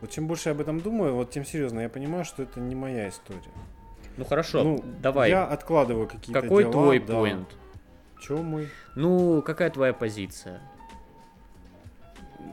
Вот 0.00 0.10
чем 0.10 0.26
больше 0.26 0.50
я 0.50 0.54
об 0.54 0.60
этом 0.60 0.80
думаю, 0.80 1.14
вот 1.14 1.30
тем 1.30 1.44
серьезно 1.44 1.80
я 1.80 1.88
понимаю, 1.88 2.24
что 2.24 2.42
это 2.42 2.60
не 2.60 2.74
моя 2.74 3.08
история. 3.08 3.52
Ну 4.16 4.24
хорошо, 4.24 4.62
ну, 4.62 4.84
давай. 5.00 5.30
Я 5.30 5.46
откладываю 5.46 6.06
какие-то 6.06 6.42
Какой 6.42 6.64
дела. 6.64 6.72
твой 6.72 6.98
да. 6.98 7.14
поинт? 7.14 7.48
Чё 8.20 8.42
мой? 8.42 8.68
Ну, 8.94 9.42
какая 9.42 9.70
твоя 9.70 9.92
позиция? 9.94 10.60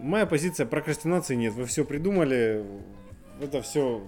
Моя 0.01 0.25
позиция 0.25 0.65
прокрастинации 0.65 1.35
нет. 1.35 1.53
Вы 1.53 1.65
все 1.65 1.83
придумали. 1.83 2.65
Это 3.41 3.61
все 3.61 4.01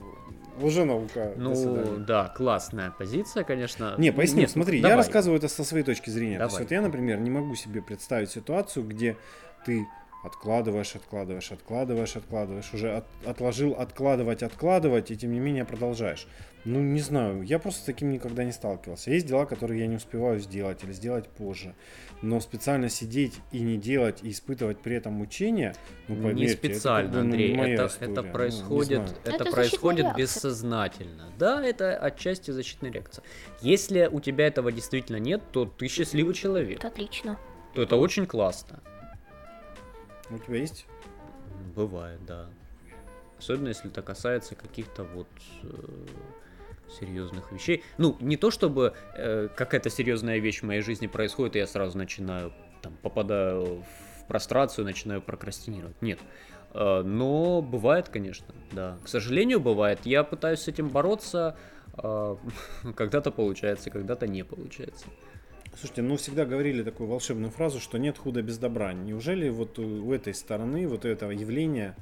лженаука. 0.59 1.33
Ну, 1.37 1.97
да, 1.97 2.33
классная 2.35 2.91
позиция, 2.91 3.43
конечно. 3.43 3.95
Не, 3.97 4.11
поясню, 4.11 4.41
Нет, 4.41 4.51
смотри, 4.51 4.81
давай. 4.81 4.91
я 4.91 4.97
рассказываю 4.97 5.37
это 5.37 5.47
со 5.47 5.63
своей 5.63 5.83
точки 5.83 6.09
зрения. 6.09 6.37
То 6.37 6.43
есть 6.45 6.55
Давай. 6.55 6.65
вот 6.65 6.71
я, 6.71 6.81
например, 6.81 7.19
не 7.19 7.29
могу 7.29 7.55
себе 7.55 7.81
представить 7.81 8.31
ситуацию, 8.31 8.85
где 8.85 9.17
ты 9.65 9.87
откладываешь, 10.23 10.95
откладываешь, 10.95 11.51
откладываешь, 11.51 12.15
откладываешь, 12.15 12.73
уже 12.73 12.91
от- 12.97 13.05
отложил 13.25 13.73
откладывать, 13.73 14.43
откладывать, 14.43 15.11
и 15.11 15.17
тем 15.17 15.31
не 15.33 15.39
менее 15.39 15.65
продолжаешь. 15.65 16.27
Ну, 16.63 16.79
не 16.79 16.99
знаю, 16.99 17.41
я 17.41 17.57
просто 17.57 17.81
с 17.81 17.83
таким 17.85 18.11
никогда 18.11 18.43
не 18.43 18.51
сталкивался. 18.51 19.09
Есть 19.09 19.25
дела, 19.25 19.45
которые 19.47 19.79
я 19.81 19.87
не 19.87 19.95
успеваю 19.95 20.39
сделать 20.39 20.83
или 20.83 20.91
сделать 20.91 21.27
позже. 21.27 21.73
Но 22.21 22.39
специально 22.39 22.87
сидеть 22.87 23.33
и 23.51 23.61
не 23.61 23.77
делать, 23.77 24.19
и 24.21 24.29
испытывать 24.29 24.77
при 24.79 24.95
этом 24.95 25.13
мучения, 25.13 25.73
ну, 26.07 26.13
не 26.15 26.21
поверьте, 26.21 26.53
это 26.53 26.67
специально, 26.75 27.11
ну, 27.11 27.21
не 27.23 27.31
Андрей, 27.31 27.55
моя 27.55 27.73
это, 27.73 27.87
история. 27.87 28.11
это 28.11 28.21
Ну, 28.21 28.27
не 28.27 28.33
происходит, 28.33 28.97
знаю. 29.07 29.09
это, 29.23 29.35
Это 29.35 29.45
происходит 29.51 30.15
бессознательно. 30.15 31.23
Да, 31.39 31.63
это 31.65 31.97
отчасти 31.97 32.51
защитная 32.51 32.91
реакция. 32.91 33.23
Если 33.61 34.05
у 34.11 34.19
тебя 34.19 34.45
этого 34.45 34.71
действительно 34.71 35.17
нет, 35.17 35.41
то 35.51 35.65
ты 35.65 35.87
счастливый 35.87 36.35
человек. 36.35 36.77
Это 36.77 36.89
отлично. 36.89 37.39
То 37.73 37.81
это 37.81 37.95
очень 37.95 38.27
классно. 38.27 38.81
У 40.31 40.37
тебя 40.37 40.57
есть? 40.57 40.85
Бывает, 41.75 42.19
да. 42.25 42.47
Особенно 43.37 43.69
если 43.69 43.89
это 43.89 44.01
касается 44.01 44.55
каких-то 44.55 45.03
вот 45.03 45.27
э, 45.63 45.67
серьезных 46.99 47.51
вещей. 47.51 47.83
Ну, 47.97 48.15
не 48.19 48.37
то 48.37 48.51
чтобы 48.51 48.93
э, 49.15 49.49
какая-то 49.55 49.89
серьезная 49.89 50.39
вещь 50.39 50.61
в 50.61 50.65
моей 50.65 50.81
жизни 50.81 51.07
происходит, 51.07 51.55
и 51.55 51.59
я 51.59 51.67
сразу 51.67 51.97
начинаю, 51.97 52.53
там, 52.81 52.93
попадаю 53.01 53.83
в 53.83 54.27
прострацию, 54.27 54.85
начинаю 54.85 55.21
прокрастинировать. 55.21 55.99
Нет. 56.01 56.19
Э, 56.73 57.01
но 57.01 57.61
бывает, 57.61 58.09
конечно, 58.09 58.53
да. 58.71 58.97
К 59.03 59.07
сожалению, 59.07 59.59
бывает. 59.59 59.99
Я 60.05 60.23
пытаюсь 60.23 60.61
с 60.61 60.67
этим 60.67 60.89
бороться. 60.89 61.57
э, 61.97 62.35
когда-то 62.95 63.31
получается, 63.31 63.89
когда-то 63.89 64.27
не 64.27 64.43
получается. 64.43 65.07
Слушайте, 65.77 66.01
ну 66.01 66.17
всегда 66.17 66.45
говорили 66.45 66.83
такую 66.83 67.09
волшебную 67.09 67.51
фразу, 67.51 67.79
что 67.79 67.97
нет 67.97 68.17
худа 68.17 68.41
без 68.41 68.57
добра. 68.57 68.93
Неужели 68.93 69.49
вот 69.49 69.79
у 69.79 70.05
у 70.05 70.13
этой 70.13 70.33
стороны, 70.33 70.87
вот 70.87 71.05
этого 71.05 71.31
явления, 71.31 71.95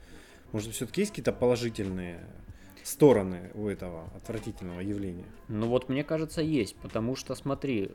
может 0.52 0.74
все-таки 0.74 1.02
есть 1.02 1.12
какие-то 1.12 1.32
положительные 1.32 2.20
стороны 2.84 3.52
у 3.54 3.68
этого 3.68 4.10
отвратительного 4.16 4.82
явления? 4.82 5.26
Ну 5.48 5.68
вот 5.68 5.90
мне 5.90 6.04
кажется 6.04 6.42
есть, 6.42 6.76
потому 6.78 7.16
что 7.16 7.36
смотри, 7.36 7.92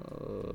э, 0.00 0.54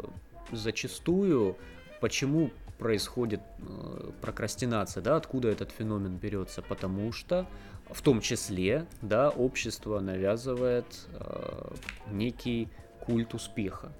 зачастую 0.51 1.55
почему 2.01 2.49
происходит 2.79 3.41
э, 3.59 4.11
прокрастинация, 4.21 5.01
да, 5.01 5.15
откуда 5.15 5.49
этот 5.49 5.71
феномен 5.71 6.17
берется, 6.17 6.61
потому 6.61 7.11
что 7.11 7.47
в 7.89 8.01
том 8.01 8.19
числе, 8.21 8.87
да, 9.01 9.29
общество 9.29 9.99
навязывает 9.99 10.85
э, 11.13 11.73
некий 12.11 12.69
культ 12.99 13.33
успеха, 13.33 13.91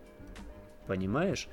понимаешь? 0.88 1.48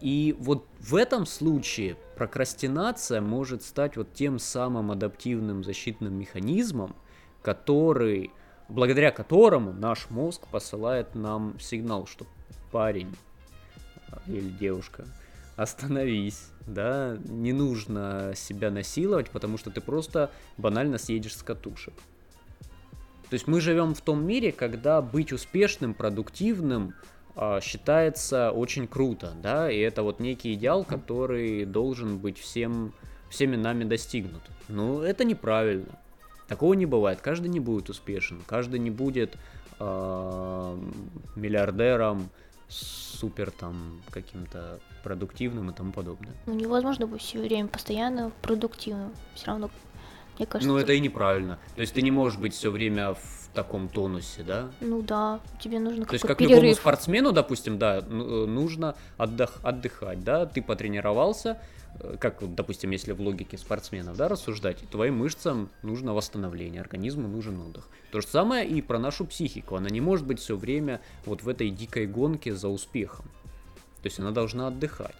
И 0.00 0.34
вот 0.40 0.66
в 0.80 0.96
этом 0.96 1.26
случае 1.26 1.96
прокрастинация 2.16 3.20
может 3.20 3.62
стать 3.62 3.96
вот 3.96 4.12
тем 4.12 4.40
самым 4.40 4.90
адаптивным 4.90 5.62
защитным 5.62 6.14
механизмом, 6.14 6.96
который, 7.40 8.32
благодаря 8.68 9.12
которому 9.12 9.72
наш 9.72 10.10
мозг 10.10 10.48
посылает 10.48 11.14
нам 11.14 11.58
сигнал, 11.60 12.06
что 12.06 12.26
парень 12.72 13.14
а, 14.10 14.20
или 14.26 14.48
девушка, 14.48 15.04
остановись, 15.56 16.48
да, 16.66 17.16
не 17.24 17.52
нужно 17.52 18.32
себя 18.34 18.72
насиловать, 18.72 19.30
потому 19.30 19.56
что 19.56 19.70
ты 19.70 19.80
просто 19.80 20.32
банально 20.56 20.98
съедешь 20.98 21.36
с 21.36 21.42
катушек. 21.44 21.94
То 23.30 23.34
есть 23.34 23.46
мы 23.46 23.60
живем 23.60 23.94
в 23.94 24.00
том 24.00 24.26
мире, 24.26 24.52
когда 24.52 25.00
быть 25.00 25.32
успешным, 25.32 25.94
продуктивным 25.94 26.94
считается 27.60 28.50
очень 28.50 28.86
круто, 28.86 29.32
да, 29.42 29.70
и 29.70 29.78
это 29.78 30.02
вот 30.02 30.20
некий 30.20 30.54
идеал, 30.54 30.84
который 30.84 31.64
должен 31.64 32.18
быть 32.18 32.38
всем, 32.38 32.92
всеми 33.30 33.56
нами 33.56 33.84
достигнут. 33.84 34.42
Но 34.68 35.02
это 35.02 35.24
неправильно. 35.24 35.98
Такого 36.48 36.74
не 36.74 36.86
бывает. 36.86 37.20
Каждый 37.20 37.48
не 37.48 37.60
будет 37.60 37.88
успешен, 37.88 38.42
каждый 38.46 38.78
не 38.78 38.90
будет 38.90 39.36
а, 39.78 40.78
миллиардером, 41.34 42.28
супер 42.68 43.50
там 43.50 44.02
каким-то 44.10 44.80
продуктивным 45.02 45.70
и 45.70 45.74
тому 45.74 45.92
подобное. 45.92 46.34
Ну, 46.46 46.54
невозможно 46.54 47.06
быть 47.06 47.22
все 47.22 47.40
время 47.40 47.68
постоянно 47.68 48.32
продуктивным. 48.42 49.12
Все 49.34 49.46
равно, 49.46 49.70
мне 50.38 50.46
кажется... 50.46 50.68
Ну 50.68 50.78
это 50.78 50.92
и 50.92 51.00
неправильно. 51.00 51.58
То 51.74 51.80
есть 51.80 51.94
ты 51.94 52.02
не 52.02 52.10
можешь 52.10 52.38
быть 52.38 52.54
все 52.54 52.70
время 52.70 53.14
в 53.14 53.41
таком 53.52 53.88
тонусе, 53.88 54.42
да? 54.42 54.70
Ну 54.80 55.02
да, 55.02 55.40
тебе 55.60 55.78
нужно 55.78 56.06
То 56.06 56.14
есть 56.14 56.26
как 56.26 56.40
любому 56.40 56.60
перерыв. 56.60 56.78
спортсмену, 56.78 57.32
допустим, 57.32 57.78
да, 57.78 57.98
э, 57.98 58.02
нужно 58.02 58.94
отдых, 59.18 59.58
отдыхать, 59.62 60.24
да, 60.24 60.46
ты 60.46 60.62
потренировался, 60.62 61.60
э, 62.00 62.16
как, 62.18 62.54
допустим, 62.54 62.90
если 62.90 63.12
в 63.12 63.20
логике 63.20 63.58
спортсменов, 63.58 64.16
да, 64.16 64.28
рассуждать, 64.28 64.78
твоим 64.90 65.18
мышцам 65.18 65.68
нужно 65.82 66.14
восстановление, 66.14 66.80
организму 66.80 67.28
нужен 67.28 67.60
отдых. 67.60 67.88
То 68.10 68.20
же 68.20 68.26
самое 68.26 68.66
и 68.66 68.80
про 68.82 68.98
нашу 68.98 69.24
психику, 69.26 69.76
она 69.76 69.88
не 69.88 70.00
может 70.00 70.26
быть 70.26 70.40
все 70.40 70.56
время 70.56 71.00
вот 71.26 71.42
в 71.42 71.48
этой 71.48 71.70
дикой 71.70 72.06
гонке 72.06 72.54
за 72.54 72.68
успехом. 72.68 73.26
То 74.02 74.06
есть 74.06 74.18
она 74.18 74.30
должна 74.32 74.66
отдыхать. 74.68 75.14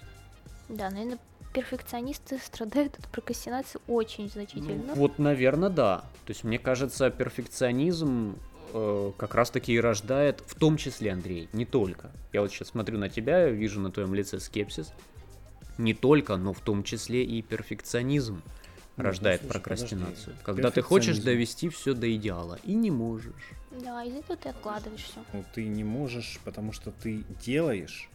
Да, 0.68 0.90
наверное, 0.90 1.18
перфекционисты 1.52 2.38
страдают 2.38 2.98
от 2.98 3.06
прокрастинации 3.08 3.80
очень 3.86 4.24
Ну, 4.24 4.30
значительно. 4.30 4.94
вот, 4.94 5.18
наверное, 5.18 5.68
да. 5.70 5.98
То 6.26 6.30
есть, 6.30 6.44
мне 6.44 6.58
кажется, 6.58 7.10
перфекционизм 7.10 8.36
э, 8.72 9.12
как 9.16 9.34
раз-таки 9.34 9.72
и 9.74 9.80
рождает, 9.80 10.42
в 10.46 10.54
том 10.54 10.76
числе, 10.76 11.12
Андрей, 11.12 11.48
не 11.52 11.64
только. 11.66 12.10
Я 12.32 12.40
вот 12.40 12.50
сейчас 12.50 12.68
смотрю 12.68 12.98
на 12.98 13.08
тебя, 13.08 13.48
вижу 13.48 13.80
на 13.80 13.90
твоем 13.90 14.14
лице 14.14 14.40
скепсис. 14.40 14.92
Не 15.78 15.94
только, 15.94 16.36
но 16.36 16.52
в 16.52 16.60
том 16.60 16.82
числе 16.84 17.24
и 17.24 17.40
перфекционизм 17.42 18.42
Ну, 18.96 19.04
рождает 19.04 19.42
ну, 19.42 19.48
слушай, 19.48 19.52
прокрастинацию. 19.62 20.16
подожди. 20.26 20.42
Когда 20.44 20.70
ты 20.70 20.82
хочешь 20.82 21.18
довести 21.18 21.68
все 21.70 21.94
до 21.94 22.14
идеала 22.14 22.58
и 22.64 22.74
не 22.74 22.90
можешь. 22.90 23.50
Да, 23.70 24.04
из-за 24.04 24.18
этого 24.18 24.36
ты 24.36 24.48
откладываешь 24.50 25.02
все. 25.04 25.20
Ну, 25.32 25.44
ты 25.54 25.66
не 25.66 25.82
можешь, 25.84 26.38
потому 26.44 26.72
что 26.72 26.90
ты 26.90 27.24
делаешь, 27.44 28.10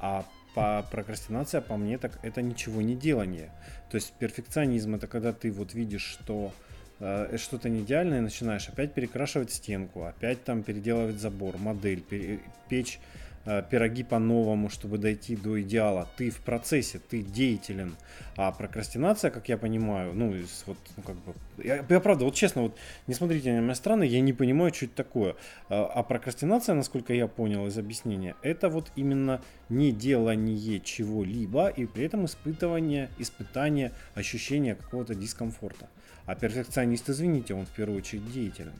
а 0.00 0.24
по 0.54 0.86
прокрастинация, 0.90 1.60
по 1.60 1.76
мне, 1.76 1.98
так 1.98 2.18
это 2.22 2.42
ничего 2.42 2.80
не 2.80 2.94
делание. 2.94 3.50
То 3.90 3.96
есть 3.96 4.12
перфекционизм 4.14 4.94
это 4.94 5.06
когда 5.06 5.32
ты 5.32 5.50
вот 5.50 5.74
видишь, 5.74 6.04
что 6.04 6.52
э, 7.00 7.36
что-то 7.38 7.68
не 7.68 7.80
идеальное, 7.80 8.20
начинаешь 8.20 8.68
опять 8.68 8.94
перекрашивать 8.94 9.52
стенку, 9.52 10.04
опять 10.04 10.44
там 10.44 10.62
переделывать 10.62 11.18
забор, 11.18 11.58
модель, 11.58 12.00
пере- 12.00 12.40
печь 12.68 13.00
пироги 13.44 14.02
по-новому, 14.02 14.70
чтобы 14.70 14.98
дойти 14.98 15.36
до 15.36 15.60
идеала. 15.60 16.08
Ты 16.16 16.30
в 16.30 16.38
процессе, 16.38 16.98
ты 16.98 17.22
деятелен. 17.22 17.96
А 18.36 18.50
прокрастинация, 18.52 19.30
как 19.30 19.48
я 19.48 19.58
понимаю, 19.58 20.12
ну, 20.14 20.34
вот, 20.66 20.76
ну 20.96 21.02
как 21.02 21.16
бы... 21.16 21.34
Я, 21.62 21.84
я 21.88 22.00
правда, 22.00 22.24
вот 22.24 22.34
честно, 22.34 22.62
вот 22.62 22.76
не 23.06 23.14
смотрите 23.14 23.52
на 23.52 23.60
меня 23.60 23.74
странно, 23.74 24.02
я 24.02 24.20
не 24.20 24.32
понимаю, 24.32 24.74
что 24.74 24.86
это 24.86 24.94
такое. 24.96 25.36
А, 25.68 25.84
а 25.84 26.02
прокрастинация, 26.02 26.74
насколько 26.74 27.12
я 27.12 27.28
понял 27.28 27.66
из 27.66 27.78
объяснения, 27.78 28.34
это 28.42 28.68
вот 28.68 28.90
именно 28.96 29.40
не 29.68 29.92
делание 29.92 30.80
чего-либо 30.80 31.68
и 31.68 31.86
при 31.86 32.04
этом 32.04 32.24
испытывание, 32.24 33.08
испытание, 33.18 33.92
ощущение 34.14 34.74
какого-то 34.74 35.14
дискомфорта. 35.14 35.88
А 36.26 36.34
перфекционист, 36.34 37.10
извините, 37.10 37.54
он 37.54 37.66
в 37.66 37.70
первую 37.70 37.98
очередь 37.98 38.32
деятелен. 38.32 38.72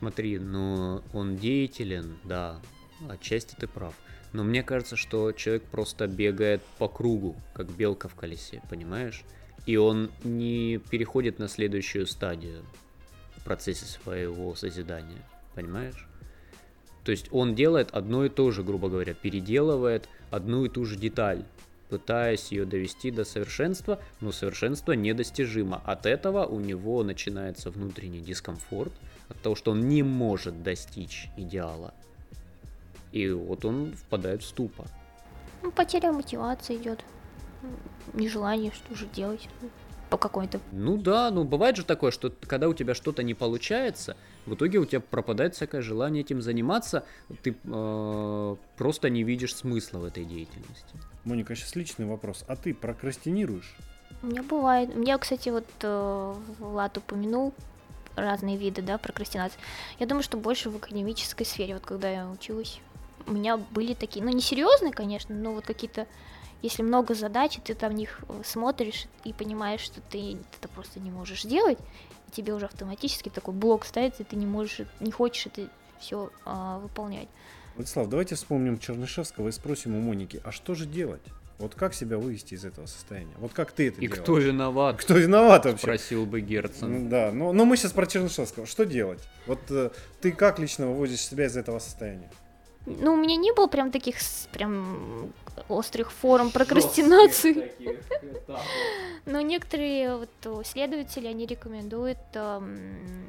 Смотри, 0.00 0.38
ну 0.38 1.00
он 1.12 1.36
деятелен, 1.36 2.18
да, 2.24 2.60
отчасти 3.08 3.54
ты 3.54 3.66
прав. 3.66 3.94
Но 4.32 4.44
мне 4.44 4.62
кажется, 4.62 4.96
что 4.96 5.32
человек 5.32 5.64
просто 5.64 6.06
бегает 6.06 6.62
по 6.78 6.88
кругу, 6.88 7.36
как 7.54 7.70
белка 7.70 8.08
в 8.08 8.14
колесе, 8.14 8.62
понимаешь? 8.70 9.22
И 9.66 9.76
он 9.76 10.10
не 10.24 10.78
переходит 10.90 11.38
на 11.38 11.48
следующую 11.48 12.06
стадию 12.06 12.64
в 13.36 13.44
процессе 13.44 13.84
своего 13.84 14.54
созидания, 14.54 15.22
понимаешь? 15.54 16.08
То 17.04 17.12
есть 17.12 17.28
он 17.30 17.54
делает 17.54 17.90
одно 17.90 18.24
и 18.24 18.28
то 18.28 18.50
же, 18.50 18.62
грубо 18.62 18.88
говоря, 18.88 19.12
переделывает 19.12 20.08
одну 20.30 20.64
и 20.64 20.68
ту 20.68 20.84
же 20.84 20.96
деталь, 20.96 21.44
пытаясь 21.90 22.52
ее 22.52 22.64
довести 22.64 23.10
до 23.10 23.24
совершенства, 23.24 24.00
но 24.20 24.32
совершенство 24.32 24.92
недостижимо. 24.92 25.82
От 25.84 26.06
этого 26.06 26.46
у 26.46 26.58
него 26.58 27.02
начинается 27.02 27.70
внутренний 27.70 28.20
дискомфорт– 28.20 28.92
от 29.32 29.42
того, 29.42 29.54
что 29.54 29.72
он 29.72 29.88
не 29.88 30.02
может 30.02 30.62
достичь 30.62 31.28
идеала. 31.36 31.94
И 33.12 33.30
вот 33.30 33.64
он 33.64 33.94
впадает 33.94 34.42
в 34.42 34.46
ступор. 34.46 34.86
Ну, 35.62 35.70
потеря 35.70 36.12
мотивации 36.12 36.76
идет. 36.76 37.04
Нежелание 38.14 38.72
что 38.72 38.94
же 38.94 39.06
делать 39.06 39.48
по 40.12 40.18
какой-то. 40.18 40.60
Ну 40.72 40.98
да, 40.98 41.30
ну 41.30 41.44
бывает 41.44 41.76
же 41.76 41.84
такое, 41.84 42.10
что 42.10 42.30
когда 42.46 42.68
у 42.68 42.74
тебя 42.74 42.94
что-то 42.94 43.22
не 43.22 43.32
получается, 43.32 44.14
в 44.44 44.54
итоге 44.54 44.78
у 44.78 44.84
тебя 44.84 45.00
пропадает 45.00 45.54
всякое 45.54 45.80
желание 45.80 46.22
этим 46.22 46.42
заниматься, 46.42 47.06
ты 47.42 47.56
э, 47.64 48.56
просто 48.76 49.08
не 49.08 49.22
видишь 49.22 49.56
смысла 49.56 50.00
в 50.00 50.04
этой 50.04 50.26
деятельности. 50.26 50.96
Моника, 51.24 51.54
сейчас 51.54 51.76
личный 51.76 52.04
вопрос. 52.04 52.44
А 52.46 52.56
ты 52.56 52.74
прокрастинируешь? 52.74 53.74
У 54.22 54.26
меня 54.26 54.42
бывает. 54.42 54.90
У 54.94 54.98
меня, 54.98 55.16
кстати, 55.16 55.48
вот 55.48 55.64
э, 55.80 56.34
Влад 56.58 56.98
упомянул 56.98 57.54
разные 58.14 58.58
виды, 58.58 58.82
да, 58.82 58.98
прокрастинации. 58.98 59.58
Я 59.98 60.06
думаю, 60.06 60.22
что 60.22 60.36
больше 60.36 60.68
в 60.68 60.76
академической 60.76 61.44
сфере, 61.44 61.72
вот 61.72 61.86
когда 61.86 62.10
я 62.10 62.28
училась, 62.28 62.80
у 63.26 63.32
меня 63.32 63.56
были 63.56 63.94
такие, 63.94 64.24
ну, 64.24 64.30
не 64.30 64.40
серьезные, 64.40 64.92
конечно, 64.92 65.34
но 65.34 65.52
вот 65.52 65.66
какие-то, 65.66 66.06
если 66.62 66.82
много 66.82 67.14
задач, 67.14 67.58
и 67.58 67.60
ты 67.60 67.74
там 67.74 67.92
в 67.92 67.94
них 67.94 68.20
э, 68.28 68.42
смотришь 68.44 69.06
и 69.24 69.32
понимаешь, 69.32 69.80
что 69.80 70.00
ты 70.00 70.38
это 70.58 70.68
просто 70.68 71.00
не 71.00 71.10
можешь 71.10 71.42
делать, 71.42 71.78
и 72.28 72.30
тебе 72.30 72.54
уже 72.54 72.66
автоматически 72.66 73.28
такой 73.28 73.54
блок 73.54 73.84
ставится, 73.84 74.22
и 74.22 74.26
ты 74.26 74.36
не 74.36 74.46
можешь, 74.46 74.86
не 75.00 75.10
хочешь 75.10 75.46
это 75.46 75.68
все 75.98 76.30
а, 76.44 76.78
выполнять. 76.78 77.28
Владислав, 77.76 78.08
давайте 78.08 78.34
вспомним 78.34 78.78
Чернышевского 78.78 79.48
и 79.48 79.52
спросим 79.52 79.94
у 79.96 80.00
Моники, 80.00 80.42
а 80.44 80.52
что 80.52 80.74
же 80.74 80.86
делать? 80.86 81.22
Вот 81.58 81.76
как 81.76 81.94
себя 81.94 82.18
вывести 82.18 82.54
из 82.54 82.64
этого 82.64 82.86
состояния? 82.86 83.34
Вот 83.38 83.52
как 83.52 83.70
ты 83.70 83.86
это 83.88 83.98
И 83.98 84.08
делаешь? 84.08 84.20
кто 84.20 84.36
виноват? 84.36 84.96
Кто 85.00 85.14
виноват 85.14 85.64
вообще? 85.64 85.82
Спросил 85.82 86.26
бы 86.26 86.40
Герцен. 86.40 87.08
Да, 87.08 87.30
но, 87.32 87.52
но 87.52 87.64
мы 87.64 87.76
сейчас 87.76 87.92
про 87.92 88.04
Чернышевского. 88.04 88.66
Что 88.66 88.84
делать? 88.84 89.20
Вот 89.46 89.60
э, 89.70 89.90
ты 90.20 90.32
как 90.32 90.58
лично 90.58 90.88
выводишь 90.88 91.20
себя 91.20 91.46
из 91.46 91.56
этого 91.56 91.78
состояния? 91.78 92.30
Ну, 92.86 93.14
у 93.14 93.16
меня 93.16 93.36
не 93.36 93.52
было 93.52 93.66
прям 93.68 93.90
таких 93.90 94.16
прям 94.52 95.32
острых 95.68 96.10
форм 96.10 96.50
прокрастинации. 96.50 97.72
Но 99.26 99.40
некоторые 99.40 100.16
вот 100.16 100.62
исследователи, 100.62 101.28
они 101.28 101.46
рекомендуют 101.46 102.18
э, 102.34 102.60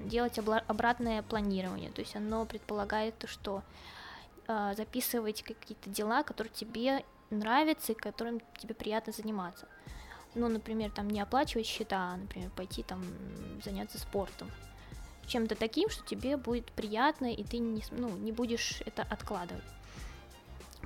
делать 0.05 0.39
обратное 0.39 1.21
планирование. 1.21 1.91
То 1.91 2.01
есть 2.01 2.15
оно 2.15 2.45
предполагает 2.45 3.17
то, 3.17 3.27
что 3.27 3.61
э, 4.47 4.73
записывать 4.75 5.43
какие-то 5.43 5.89
дела, 5.89 6.23
которые 6.23 6.51
тебе 6.53 7.03
нравится 7.29 7.91
и 7.91 7.95
которым 7.95 8.41
тебе 8.57 8.73
приятно 8.73 9.13
заниматься. 9.13 9.67
Ну, 10.35 10.47
например, 10.47 10.89
там 10.89 11.09
не 11.09 11.21
оплачивать 11.21 11.67
счета, 11.67 12.13
а, 12.13 12.17
например, 12.17 12.49
пойти 12.55 12.81
там 12.81 13.03
заняться 13.63 13.99
спортом. 13.99 14.49
Чем-то 15.27 15.55
таким, 15.55 15.89
что 15.89 16.03
тебе 16.03 16.37
будет 16.37 16.71
приятно, 16.71 17.33
и 17.33 17.43
ты 17.43 17.57
не, 17.57 17.83
ну, 17.91 18.09
не 18.17 18.31
будешь 18.31 18.81
это 18.85 19.03
откладывать. 19.03 19.63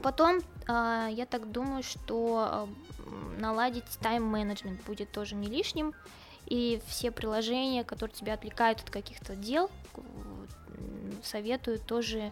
Потом, 0.04 0.38
э, 0.68 1.08
я 1.12 1.26
так 1.26 1.52
думаю, 1.52 1.84
что 1.84 2.70
наладить 3.40 3.86
тайм-менеджмент 4.02 4.84
будет 4.84 5.12
тоже 5.12 5.36
не 5.36 5.48
лишним, 5.48 5.94
и 6.46 6.82
все 6.88 7.12
приложения, 7.12 7.84
которые 7.84 8.16
тебя 8.16 8.34
отвлекают 8.34 8.80
от 8.82 8.90
каких-то 8.90 9.36
дел, 9.36 9.70
советую 11.24 11.80
тоже 11.80 12.32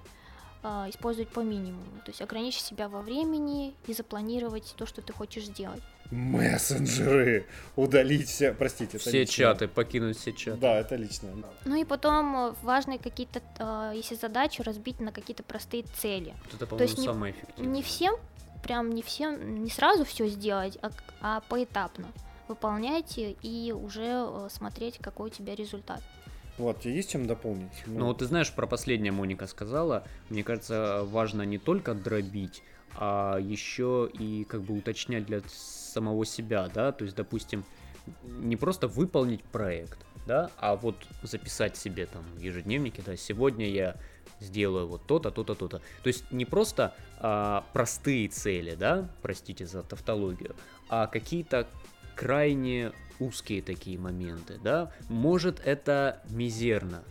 а, 0.64 0.90
использовать 0.90 1.30
по 1.30 1.42
минимуму. 1.42 2.00
То 2.06 2.12
есть 2.12 2.22
ограничить 2.22 2.62
себя 2.62 2.88
во 2.88 3.02
времени 3.02 3.76
и 3.88 3.94
запланировать 3.94 4.74
то, 4.78 4.86
что 4.86 5.02
ты 5.02 5.14
хочешь 5.14 5.46
сделать. 5.46 5.84
Мессенджеры! 6.12 7.46
Удалить 7.76 8.30
все, 8.30 8.54
простите. 8.54 8.98
Все 8.98 9.22
лично. 9.22 9.34
чаты, 9.34 9.68
покинуть 9.68 10.18
все 10.18 10.34
чаты. 10.34 10.60
Да, 10.60 10.80
это 10.80 10.96
лично. 10.96 11.30
Ну 11.66 11.76
и 11.76 11.84
потом 11.84 12.36
э, 12.36 12.54
важные 12.62 13.00
какие-то, 13.00 13.42
а, 13.60 13.92
если 13.92 14.16
задачи 14.16 14.62
разбить 14.62 15.00
на 15.00 15.12
какие-то 15.12 15.44
простые 15.44 15.84
цели. 15.84 16.34
Вот 16.46 16.54
это, 16.54 16.68
по-моему, 16.68 16.78
То 16.78 16.84
есть 16.84 16.98
не, 17.00 17.06
самое 17.06 17.34
эффективное. 17.34 17.74
Не 17.74 17.82
всем, 17.82 18.16
прям 18.64 18.94
не 18.94 19.02
всем, 19.02 19.64
не 19.64 19.70
сразу 19.70 20.06
все 20.06 20.28
сделать, 20.28 20.78
а, 20.82 20.92
а 21.22 21.42
поэтапно 21.50 22.08
выполняйте 22.48 23.32
и 23.42 23.72
уже 23.72 24.28
э, 24.28 24.48
смотреть, 24.52 25.00
какой 25.00 25.28
у 25.28 25.34
тебя 25.34 25.56
результат. 25.56 26.02
Вот, 26.58 26.82
тебе 26.82 26.96
есть 26.96 27.12
чем 27.12 27.28
дополнить? 27.28 27.72
Ну, 27.86 28.00
ну 28.00 28.06
вот 28.08 28.20
ты 28.20 28.26
знаешь, 28.26 28.52
про 28.52 28.66
последнее 28.66 29.12
Моника 29.12 29.46
сказала. 29.46 30.06
Мне 30.30 30.44
кажется, 30.44 31.02
важно 31.04 31.42
не 31.42 31.58
только 31.58 31.94
дробить, 31.94 32.64
а 32.98 33.38
еще 33.38 34.10
и 34.14 34.44
как 34.46 34.62
бы 34.64 34.78
уточнять 34.78 35.26
для 35.26 35.42
самого 35.48 36.26
себя, 36.26 36.70
да, 36.74 36.92
то 36.92 37.04
есть, 37.04 37.16
допустим, 37.16 37.64
не 38.24 38.56
просто 38.56 38.88
выполнить 38.88 39.44
проект, 39.44 40.06
да, 40.28 40.52
а 40.58 40.76
вот 40.76 40.96
записать 41.24 41.78
себе 41.78 42.06
там 42.06 42.24
в 42.36 42.40
ежедневнике, 42.40 43.02
да, 43.06 43.16
сегодня 43.16 43.70
я 43.70 43.96
сделаю 44.40 44.88
вот 44.88 45.06
то-то, 45.06 45.32
то-то, 45.32 45.56
то-то. 45.56 45.82
То 46.04 46.08
есть 46.08 46.30
не 46.32 46.46
просто 46.46 46.94
а, 47.20 47.66
простые 47.74 48.28
цели, 48.28 48.76
да, 48.76 49.10
простите 49.22 49.66
за 49.66 49.84
тавтологию, 49.84 50.56
а 50.90 51.08
какие-то 51.08 51.68
крайне 52.16 52.92
узкие 53.20 53.62
такие 53.62 53.98
моменты, 53.98 54.60
да, 54.64 54.92
может 55.10 55.60
это 55.66 56.22
мизерно, 56.30 57.04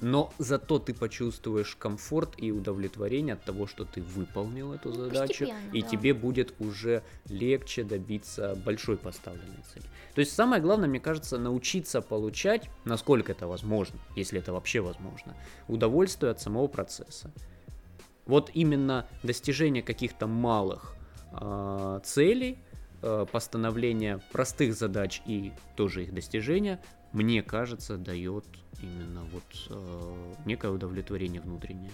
но 0.00 0.32
зато 0.38 0.78
ты 0.78 0.94
почувствуешь 0.94 1.76
комфорт 1.76 2.34
и 2.36 2.50
удовлетворение 2.50 3.34
от 3.34 3.44
того, 3.44 3.66
что 3.66 3.84
ты 3.84 4.00
выполнил 4.02 4.72
эту 4.72 4.90
ну, 4.90 4.94
задачу, 4.94 5.46
и 5.72 5.82
да. 5.82 5.88
тебе 5.88 6.14
будет 6.14 6.54
уже 6.58 7.02
легче 7.28 7.84
добиться 7.84 8.54
большой 8.64 8.96
поставленной 8.96 9.62
цели. 9.72 9.84
То 10.14 10.20
есть 10.20 10.32
самое 10.32 10.62
главное, 10.62 10.88
мне 10.88 11.00
кажется, 11.00 11.38
научиться 11.38 12.00
получать, 12.00 12.68
насколько 12.84 13.32
это 13.32 13.46
возможно, 13.46 13.98
если 14.16 14.38
это 14.38 14.52
вообще 14.52 14.80
возможно, 14.80 15.36
удовольствие 15.68 16.32
от 16.32 16.40
самого 16.40 16.66
процесса. 16.66 17.30
Вот 18.26 18.50
именно 18.54 19.06
достижение 19.22 19.82
каких-то 19.82 20.26
малых 20.26 20.94
э, 21.32 22.00
целей– 22.04 22.58
постановление 23.00 24.18
простых 24.32 24.74
задач 24.74 25.22
и 25.26 25.52
тоже 25.76 26.04
их 26.04 26.14
достижения, 26.14 26.80
мне 27.12 27.42
кажется, 27.42 27.96
дает 27.96 28.44
именно 28.80 29.24
вот 29.32 29.44
э, 29.68 30.34
некое 30.44 30.70
удовлетворение 30.70 31.40
внутреннее. 31.40 31.90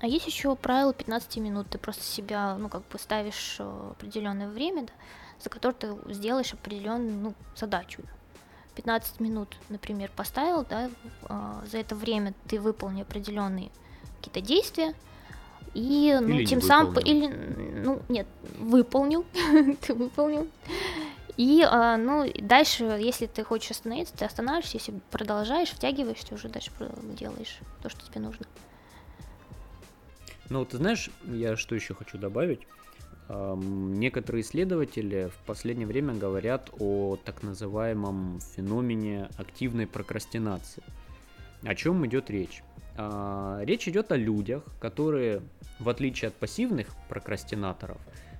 А 0.00 0.06
есть 0.06 0.26
еще 0.26 0.54
правило 0.56 0.92
15 0.92 1.36
минут. 1.38 1.68
Ты 1.70 1.78
просто 1.78 2.02
себя, 2.02 2.56
ну, 2.56 2.68
как 2.68 2.86
бы 2.88 2.98
ставишь 2.98 3.56
э, 3.58 3.90
определенное 3.92 4.48
время, 4.48 4.82
да, 4.82 4.92
за 5.40 5.50
которое 5.50 5.74
ты 5.74 6.14
сделаешь 6.14 6.52
определенную 6.52 7.16
ну, 7.16 7.34
задачу. 7.54 8.02
15 8.74 9.20
минут, 9.20 9.56
например, 9.68 10.10
поставил, 10.14 10.66
да, 10.68 10.90
э, 11.28 11.66
за 11.70 11.78
это 11.78 11.94
время 11.94 12.34
ты 12.48 12.60
выполнил 12.60 13.02
определенные 13.02 13.70
какие-то 14.18 14.40
действия, 14.40 14.94
и, 15.74 16.16
ну, 16.20 16.28
или 16.28 16.44
тем 16.44 16.60
самым, 16.60 16.98
или, 16.98 17.26
ну, 17.26 18.00
нет, 18.08 18.26
выполнил, 18.58 19.24
ты 19.82 19.94
выполнил. 19.94 20.48
И, 21.36 21.62
а, 21.62 21.98
ну, 21.98 22.30
дальше, 22.40 22.84
если 22.84 23.26
ты 23.26 23.44
хочешь 23.44 23.72
остановиться, 23.72 24.16
ты 24.16 24.24
останавливаешься, 24.24 24.78
если 24.78 24.94
продолжаешь, 25.10 25.68
втягиваешься, 25.68 26.34
уже 26.34 26.48
дальше 26.48 26.70
делаешь 27.18 27.58
то, 27.82 27.90
что 27.90 28.06
тебе 28.06 28.20
нужно. 28.20 28.46
Ну, 30.48 30.64
ты 30.64 30.78
знаешь, 30.78 31.10
я 31.24 31.56
что 31.56 31.74
еще 31.74 31.94
хочу 31.94 32.16
добавить? 32.18 32.60
Некоторые 33.28 34.42
исследователи 34.42 35.30
в 35.34 35.46
последнее 35.46 35.86
время 35.86 36.14
говорят 36.14 36.70
о 36.78 37.16
так 37.16 37.42
называемом 37.42 38.38
феномене 38.54 39.28
активной 39.36 39.88
прокрастинации. 39.88 40.84
О 41.64 41.74
чем 41.74 42.06
идет 42.06 42.30
речь? 42.30 42.62
А, 42.96 43.60
речь 43.64 43.88
идет 43.88 44.12
о 44.12 44.16
людях, 44.16 44.62
которые, 44.80 45.42
в 45.78 45.88
отличие 45.88 46.28
от 46.28 46.34
пассивных 46.34 46.88
прокрастинаторов, 47.08 47.98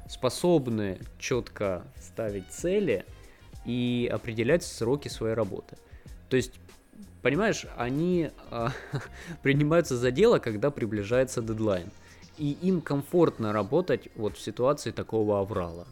способны 0.09 0.99
четко 1.19 1.85
ставить 2.01 2.49
цели 2.49 3.05
и 3.65 4.11
определять 4.13 4.63
сроки 4.63 5.09
своей 5.09 5.35
работы. 5.35 5.77
То 6.31 6.37
есть, 6.37 6.55
понимаешь, 7.23 7.67
они 7.77 8.31
а, 8.51 8.73
принимаются 9.43 9.97
за 9.97 10.11
дело, 10.11 10.39
когда 10.39 10.71
приближается 10.71 11.43
дедлайн. 11.43 11.91
И 12.39 12.53
им 12.63 12.81
комфортно 12.81 13.53
работать 13.53 14.09
вот 14.15 14.37
в 14.37 14.41
ситуации 14.41 14.91
такого 14.91 15.41
аврала. 15.41 15.87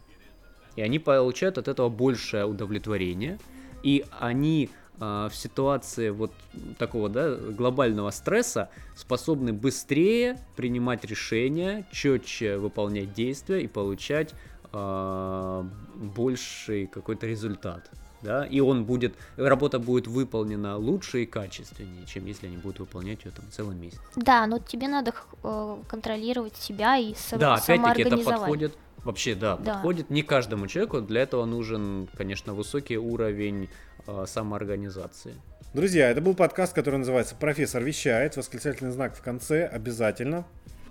И 0.77 0.83
они 0.83 0.99
получают 0.99 1.59
от 1.59 1.69
этого 1.69 1.89
большее 1.89 2.45
удовлетворение. 2.47 3.39
И 3.83 4.05
они 4.19 4.71
в 4.99 5.33
ситуации 5.33 6.11
вот 6.11 6.33
такого 6.79 7.09
да, 7.09 7.35
глобального 7.35 8.11
стресса 8.11 8.71
способны 8.97 9.53
быстрее 9.53 10.39
принимать 10.57 11.05
решения, 11.05 11.87
четче 11.91 12.59
выполнять 12.59 13.13
действия 13.13 13.63
и 13.63 13.67
получать 13.67 14.35
э, 14.73 15.65
больший 15.97 16.87
какой-то 16.87 17.27
результат. 17.27 17.91
Да, 18.25 18.47
и 18.47 18.59
он 18.61 18.87
будет, 18.87 19.15
работа 19.37 19.79
будет 19.79 20.07
выполнена 20.07 20.79
лучше 20.79 21.25
и 21.25 21.27
качественнее, 21.27 22.07
чем 22.07 22.25
если 22.25 22.47
они 22.47 22.57
будут 22.57 22.81
выполнять 22.81 23.23
ее 23.27 23.33
там 23.33 23.45
целый 23.51 23.77
месяц. 23.77 24.01
Да, 24.17 24.47
но 24.47 24.59
тебе 24.59 24.89
надо 24.89 25.13
э, 25.43 25.77
контролировать 25.87 26.57
себя 26.57 26.97
и 26.97 27.15
сам, 27.15 27.39
Да, 27.39 27.55
опять-таки 27.57 28.03
это 28.03 28.17
подходит, 28.17 28.79
вообще, 29.05 29.35
да, 29.35 29.59
да, 29.59 29.75
подходит 29.75 30.09
не 30.09 30.23
каждому 30.23 30.69
человеку, 30.69 31.03
для 31.03 31.21
этого 31.21 31.45
нужен, 31.45 32.09
конечно, 32.17 32.55
высокий 32.55 32.97
уровень 32.97 33.69
э, 34.07 34.25
самоорганизации. 34.27 35.35
Друзья, 35.75 36.09
это 36.09 36.21
был 36.21 36.35
подкаст, 36.35 36.73
который 36.73 36.97
называется 36.99 37.35
«Профессор 37.35 37.83
вещает». 37.83 38.37
Восклицательный 38.37 38.93
знак 38.93 39.17
в 39.17 39.23
конце 39.23 39.67
обязательно. 39.67 40.45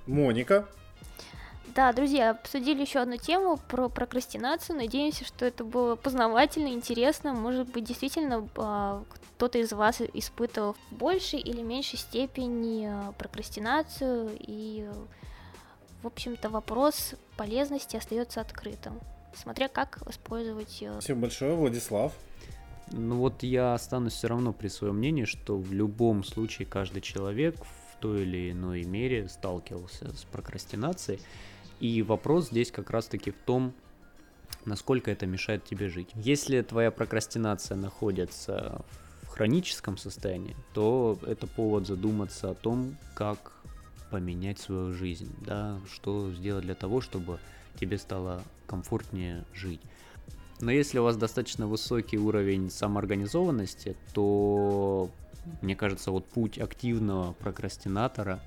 Моника. 0.07 0.67
Да, 1.75 1.91
друзья, 1.91 2.31
обсудили 2.31 2.81
еще 2.81 2.99
одну 2.99 3.17
тему 3.17 3.57
про 3.69 3.89
прокрастинацию. 3.89 4.75
Надеемся, 4.75 5.25
что 5.25 5.45
это 5.45 5.63
было 5.63 5.95
познавательно, 5.95 6.67
интересно. 6.67 7.33
Может 7.33 7.71
быть, 7.71 7.85
действительно 7.85 8.47
а, 8.57 9.03
кто-то 9.35 9.57
из 9.57 9.71
вас 9.71 10.01
испытывал 10.13 10.75
в 10.91 10.95
большей 10.95 11.39
или 11.39 11.61
меньшей 11.61 11.97
степени 11.97 12.85
а, 12.85 13.13
прокрастинацию. 13.13 14.29
И, 14.39 14.87
в 16.03 16.07
общем-то, 16.07 16.49
вопрос 16.49 17.15
полезности 17.37 17.95
остается 17.95 18.41
открытым, 18.41 18.99
смотря 19.33 19.67
как 19.67 19.99
использовать. 20.07 20.77
Э, 20.81 20.91
Спасибо 20.93 21.21
большое, 21.21 21.55
Владислав. 21.55 22.13
Ну 22.95 23.17
вот 23.17 23.41
я 23.41 23.73
останусь 23.73 24.13
все 24.13 24.27
равно 24.27 24.53
при 24.53 24.67
своем 24.67 24.97
мнении, 24.97 25.25
что 25.25 25.57
в 25.57 25.73
любом 25.73 26.23
случае 26.23 26.67
каждый 26.67 27.01
человек 27.01 27.55
в 27.57 27.99
той 27.99 28.21
или 28.21 28.51
иной 28.51 28.83
мере 28.83 29.27
сталкивался 29.29 30.15
с 30.15 30.23
прокрастинацией. 30.25 31.19
И 31.79 32.03
вопрос 32.03 32.49
здесь 32.49 32.71
как 32.71 32.91
раз-таки 32.91 33.31
в 33.31 33.37
том, 33.45 33.73
насколько 34.65 35.09
это 35.09 35.25
мешает 35.25 35.65
тебе 35.65 35.89
жить. 35.89 36.09
Если 36.13 36.61
твоя 36.61 36.91
прокрастинация 36.91 37.75
находится 37.77 38.85
в 39.23 39.29
хроническом 39.29 39.97
состоянии, 39.97 40.55
то 40.75 41.17
это 41.25 41.47
повод 41.47 41.87
задуматься 41.87 42.51
о 42.51 42.53
том, 42.53 42.95
как 43.15 43.53
поменять 44.11 44.59
свою 44.59 44.93
жизнь, 44.93 45.33
да, 45.41 45.79
что 45.91 46.31
сделать 46.31 46.65
для 46.65 46.75
того, 46.75 47.01
чтобы 47.01 47.39
тебе 47.79 47.97
стало 47.97 48.43
комфортнее 48.67 49.45
жить. 49.51 49.81
Но 50.59 50.71
если 50.71 50.99
у 50.99 51.03
вас 51.03 51.17
достаточно 51.17 51.67
высокий 51.67 52.17
уровень 52.17 52.69
самоорганизованности, 52.69 53.95
то, 54.13 55.09
мне 55.61 55.75
кажется, 55.75 56.11
вот 56.11 56.25
путь 56.25 56.57
активного 56.57 57.33
прокрастинатора 57.33 58.39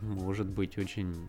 может 0.00 0.46
быть 0.46 0.78
очень 0.78 1.28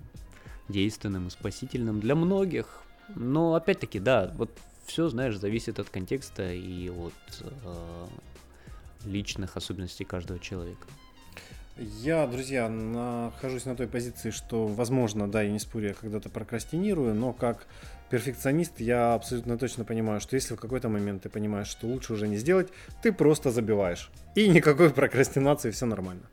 действенным 0.67 1.27
и 1.27 1.29
спасительным 1.29 1.99
для 1.99 2.15
многих. 2.15 2.83
Но 3.15 3.55
опять-таки, 3.55 3.99
да, 3.99 4.31
вот 4.37 4.51
все, 4.85 5.09
знаешь, 5.09 5.37
зависит 5.37 5.79
от 5.79 5.89
контекста 5.89 6.53
и 6.53 6.89
от 6.89 7.13
э, 7.41 8.07
личных 9.05 9.57
особенностей 9.57 10.03
каждого 10.03 10.39
человека. 10.39 10.87
Я, 11.77 12.27
друзья, 12.27 12.67
нахожусь 12.67 13.65
на 13.65 13.75
той 13.75 13.87
позиции, 13.87 14.31
что, 14.31 14.67
возможно, 14.67 15.31
да, 15.31 15.43
я 15.43 15.51
не 15.51 15.59
спорю, 15.59 15.89
я 15.89 15.93
когда-то 15.93 16.29
прокрастинирую, 16.29 17.15
но 17.15 17.31
как 17.31 17.67
перфекционист, 18.09 18.79
я 18.79 19.13
абсолютно 19.13 19.57
точно 19.57 19.85
понимаю, 19.85 20.19
что 20.19 20.35
если 20.35 20.55
в 20.55 20.59
какой-то 20.59 20.89
момент 20.89 21.23
ты 21.23 21.29
понимаешь, 21.29 21.67
что 21.67 21.87
лучше 21.87 22.13
уже 22.13 22.27
не 22.27 22.37
сделать, 22.37 22.69
ты 23.01 23.11
просто 23.11 23.51
забиваешь. 23.51 24.09
И 24.35 24.47
никакой 24.47 24.89
прокрастинации, 24.93 25.71
все 25.71 25.85
нормально. 25.85 26.23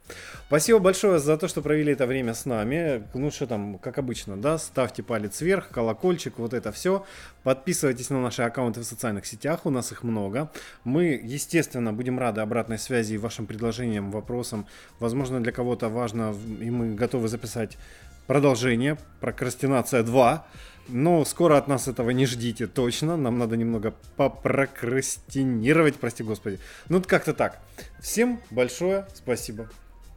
Спасибо 0.47 0.79
большое 0.79 1.19
за 1.19 1.37
то, 1.37 1.49
что 1.49 1.63
провели 1.63 1.93
это 1.93 2.07
время 2.07 2.35
с 2.35 2.45
нами. 2.45 3.03
Ну 3.15 3.31
что 3.31 3.47
там, 3.47 3.79
как 3.79 3.99
обычно, 3.99 4.37
да, 4.37 4.59
ставьте 4.59 5.03
палец 5.03 5.41
вверх, 5.41 5.69
колокольчик, 5.69 6.39
вот 6.39 6.55
это 6.55 6.73
все. 6.73 7.05
Подписывайтесь 7.43 8.11
на 8.11 8.21
наши 8.21 8.43
аккаунты 8.43 8.81
в 8.81 8.85
социальных 8.85 9.27
сетях, 9.27 9.67
у 9.67 9.71
нас 9.71 9.93
их 9.93 10.03
много. 10.03 10.51
Мы, 10.85 11.21
естественно, 11.23 11.93
будем 11.93 12.19
рады 12.19 12.41
обратной 12.41 12.79
связи 12.79 13.15
и 13.15 13.19
вашим 13.19 13.47
предложениям, 13.47 14.11
вопросам. 14.11 14.67
Возможно, 14.99 15.43
для 15.43 15.53
кого-то 15.53 15.89
важно, 15.89 16.35
и 16.61 16.71
мы 16.71 16.95
готовы 16.95 17.29
записать 17.29 17.79
продолжение, 18.27 18.99
прокрастинация 19.21 20.03
2. 20.03 20.47
Но 20.89 21.25
скоро 21.25 21.57
от 21.57 21.67
нас 21.67 21.89
этого 21.89 22.11
не 22.11 22.27
ждите 22.27 22.67
точно. 22.67 23.17
Нам 23.17 23.39
надо 23.39 23.57
немного 23.57 23.95
попрокрастинировать, 24.17 25.97
прости 25.97 26.23
господи. 26.23 26.61
Ну, 26.89 27.03
как-то 27.03 27.35
так. 27.35 27.59
Всем 28.01 28.41
большое 28.51 29.07
спасибо. 29.15 29.69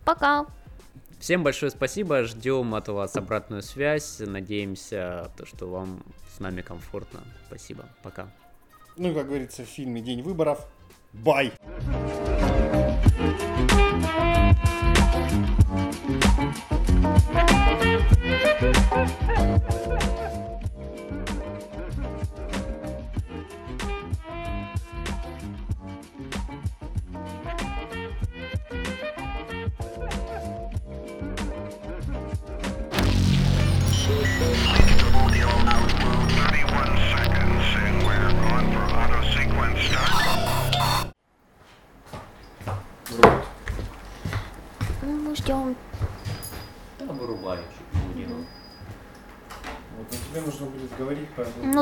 Пока. 0.06 0.46
Всем 1.20 1.44
большое 1.44 1.72
спасибо. 1.72 2.24
Ждем 2.24 2.76
от 2.76 2.88
вас 2.88 3.16
обратную 3.16 3.64
связь. 3.64 4.20
Надеемся, 4.20 5.32
то, 5.38 5.46
что 5.46 5.68
вам 5.68 6.04
с 6.36 6.40
нами 6.40 6.62
комфортно. 6.62 7.22
Спасибо. 7.48 7.86
Пока. 8.04 8.32
Ну, 8.96 9.14
как 9.14 9.28
говорится 9.28 9.64
в 9.64 9.68
фильме 9.68 10.02
День 10.02 10.22
выборов. 10.22 10.68
Бай! 11.14 11.52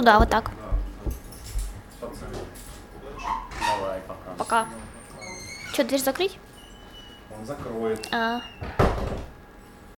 Да, 0.08 0.20
вот 0.20 0.30
так. 0.30 0.52
Давай, 3.60 4.00
пока. 4.08 4.32
Пока. 4.38 4.68
Что, 5.74 5.84
дверь 5.84 6.00
закрыть? 6.02 6.40